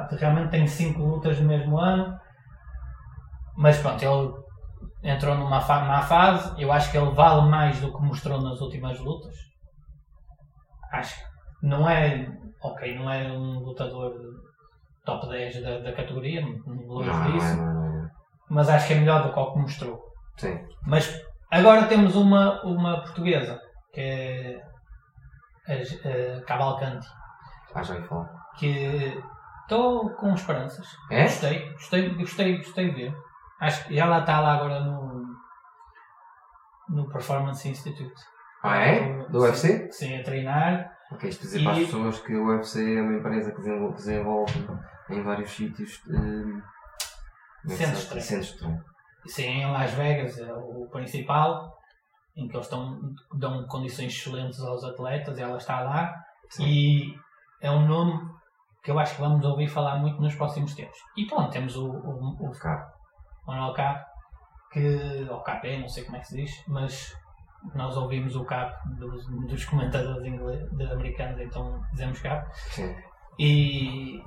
[0.10, 2.18] que realmente tem cinco lutas no mesmo ano.
[3.56, 4.34] Mas pronto, ele
[5.04, 6.62] entrou numa fa má fase.
[6.62, 9.36] Eu acho que ele vale mais do que mostrou nas últimas lutas.
[10.92, 12.28] Acho que não é,
[12.62, 14.14] ok, não é um lutador
[15.06, 18.10] top 10 da, da categoria, longe Não, não disso, não não
[18.50, 20.00] mas acho que é melhor do que o que mostrou.
[20.38, 20.60] Sim.
[20.86, 23.60] Mas agora temos uma, uma portuguesa,
[23.92, 24.62] que é
[25.68, 27.08] a, a Cavalcante,
[27.76, 28.30] Ah, já ia falar.
[28.58, 29.22] que
[29.64, 30.88] estou com esperanças.
[31.10, 31.24] É?
[31.24, 33.18] Gostei, gostei, gostei, gostei de ver.
[33.60, 35.24] Acho que lá está lá agora no,
[36.90, 38.14] no Performance Institute.
[38.62, 39.26] Ah, é?
[39.30, 39.92] Do Sim, UFC?
[39.92, 40.92] Sim, a treinar.
[41.12, 43.96] Ok, isto dizer para as E- pessoas que o UFC é uma empresa que desenvolve,
[43.96, 44.68] desenvolve
[45.10, 46.02] em vários sítios.
[46.10, 48.26] eh, é Centros de treino.
[48.28, 48.84] Centros de treino.
[49.28, 51.78] Sim, em Las Vegas é o principal,
[52.36, 53.00] em que eles estão,
[53.38, 56.14] dão condições excelentes aos atletas, e ela está lá.
[56.50, 56.66] Sim.
[56.66, 57.20] E
[57.64, 58.32] é um nome
[58.84, 60.98] que eu acho que vamos ouvir falar muito nos próximos tempos.
[61.18, 62.94] E pronto, temos o, o, o Cá.
[63.48, 64.06] Manuel Cap,
[64.72, 67.16] que, ou KP, não sei como é que se diz, mas
[67.76, 72.46] nós ouvimos o cap dos, dos comentadores ingleses, de americanos, então dizemos cap.
[72.54, 72.94] Sim.
[73.40, 74.22] E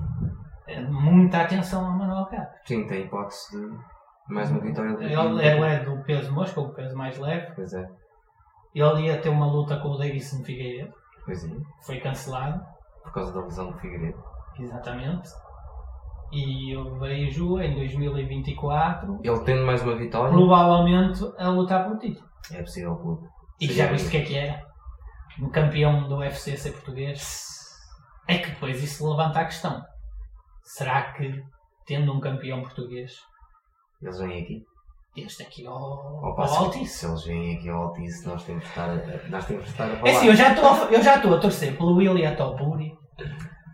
[0.67, 2.51] é, muita atenção ao Manuel Cap.
[2.65, 4.91] Sim, tem hipótese de mais uma vitória.
[5.01, 7.53] Ele, ele é do peso mosca, o peso mais leve.
[7.55, 7.87] Pois é,
[8.75, 10.93] Ele ia ter uma luta com o Davidson Figueiredo,
[11.25, 11.49] pois é.
[11.85, 12.65] foi cancelado,
[13.07, 14.23] Por causa da lesão do Figueiredo.
[14.59, 15.29] exatamente.
[16.33, 22.27] E eu vejo em 2024 Ele tendo mais uma vitória, provavelmente a lutar pelo título.
[22.51, 22.97] é possível
[23.59, 24.67] que E Seria já viste o que é que era?
[25.41, 27.47] Um campeão do UFC ser português?
[28.27, 29.81] É que depois isso levanta a questão.
[30.65, 31.45] Será que,
[31.87, 33.21] tendo um campeão português,
[34.03, 34.67] eles vêm aqui.
[35.17, 35.75] Este aqui ao,
[36.25, 36.99] Opa, ao se- Altice?
[36.99, 39.85] Se eles vêm aqui ao Altice, nós temos que estar a, nós temos que estar
[39.85, 40.09] a falar.
[40.09, 42.93] É assim, eu já estou a- eu já estou a torcer pelo William Topuri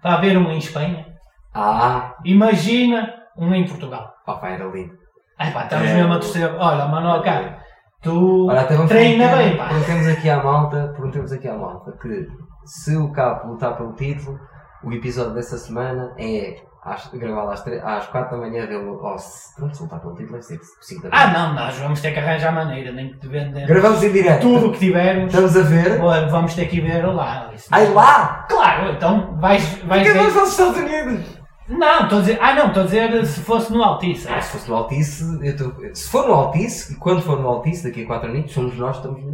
[0.03, 1.07] para haver um em Espanha.
[1.55, 4.13] Ah, Imagina um em Portugal.
[4.27, 4.95] opa, era lindo.
[5.39, 6.55] Ai pá, estamos É, mesmo a torcer.
[6.59, 7.59] Olha, Manuel Cá,
[8.03, 9.69] tu Olha, treina bem, pá.
[9.69, 12.29] Prometemos aqui à malta, prometemos aqui à malta que
[12.65, 14.39] se o Capo lutar pelo título,
[14.85, 18.85] o episódio dessa semana é às, gravado às, às 4 da manhã dele.
[18.85, 21.23] Oh, se, se lutar pelo título, deve ser 5 da manhã.
[21.25, 24.41] Ah não, nós vamos ter que arranjar maneira, nem que te vender Gravamos em direto.
[24.41, 25.27] tudo o que tivermos.
[25.27, 26.01] Estamos a ver.
[26.01, 27.51] Olha, Vamos ter que ir ver lá.
[27.55, 28.47] Isso- Ai lá!
[28.49, 31.43] Claro, então vais, vais Porque nós aos Estados Unidos!
[31.69, 32.39] Não, estou a dizer.
[32.43, 34.29] Ah não, estou a dizer se fosse no Altice.
[34.29, 37.49] Ah, se fosse no Altice, eu tô- se for no Altice, e quando for no
[37.49, 39.33] Altice, daqui a 4 anos, somos nós que estamos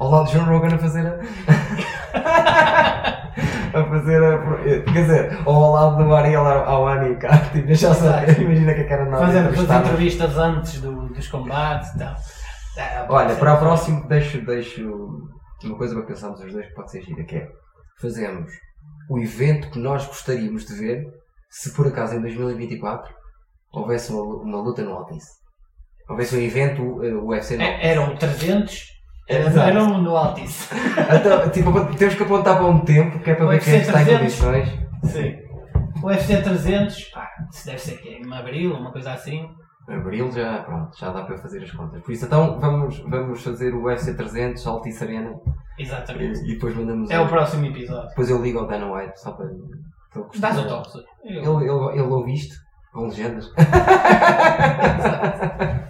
[0.00, 1.20] ao lado de John Rogan a fazer a.
[3.78, 4.82] a fazer a.
[4.92, 7.38] Quer dizer, ou ao lado do Ariel Awani cá.
[7.52, 11.94] Tipo, já sabe, imagina que a cara não Fazemos as entrevistas antes do- dos combates
[11.94, 12.14] e tal.
[12.78, 14.88] Ah, Olha, para o próximo, deixo, deixo
[15.64, 17.48] uma coisa para pensarmos os dois que pode ser gira, que é
[18.00, 18.50] fazemos
[19.10, 21.04] o evento que nós gostaríamos de ver
[21.50, 23.12] se por acaso em 2024
[23.72, 25.28] houvesse uma, uma luta no Altice.
[26.08, 28.84] Houvesse um evento uh, UFC no É- Eram 300,
[29.30, 29.68] era- Exato.
[29.68, 30.68] eram no Altice.
[31.20, 33.82] Então, tipo, temos que apontar para um tempo que é para ver UFC quem é
[33.82, 34.40] que está em 300.
[34.40, 34.68] condições.
[35.04, 35.36] Sim.
[36.02, 39.48] O UFC 300, pá, isso deve ser que é em abril, uma coisa assim.
[39.88, 42.00] Abril já, pronto, já dá para fazer as contas.
[42.02, 45.34] Por isso, então, vamos, vamos fazer o UFC 300, Altice Arena
[45.78, 46.40] e, Exatamente.
[46.44, 47.10] e depois mandamos.
[47.10, 48.08] É o próximo episódio.
[48.10, 49.46] Depois eu ligo ao Dana White só para.
[50.14, 50.54] gostar.
[50.54, 50.62] Dás o.
[51.24, 52.54] Ele, ele, ele ouve isto
[52.92, 53.50] com legendas.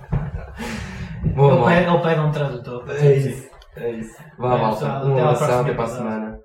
[1.35, 2.85] Boa, Ele pede, ele um tradutor.
[2.91, 3.51] É isso.
[3.77, 4.17] É isso.
[4.39, 5.05] Vá, Bem, malta.
[5.05, 6.40] Um próximo até para a semana.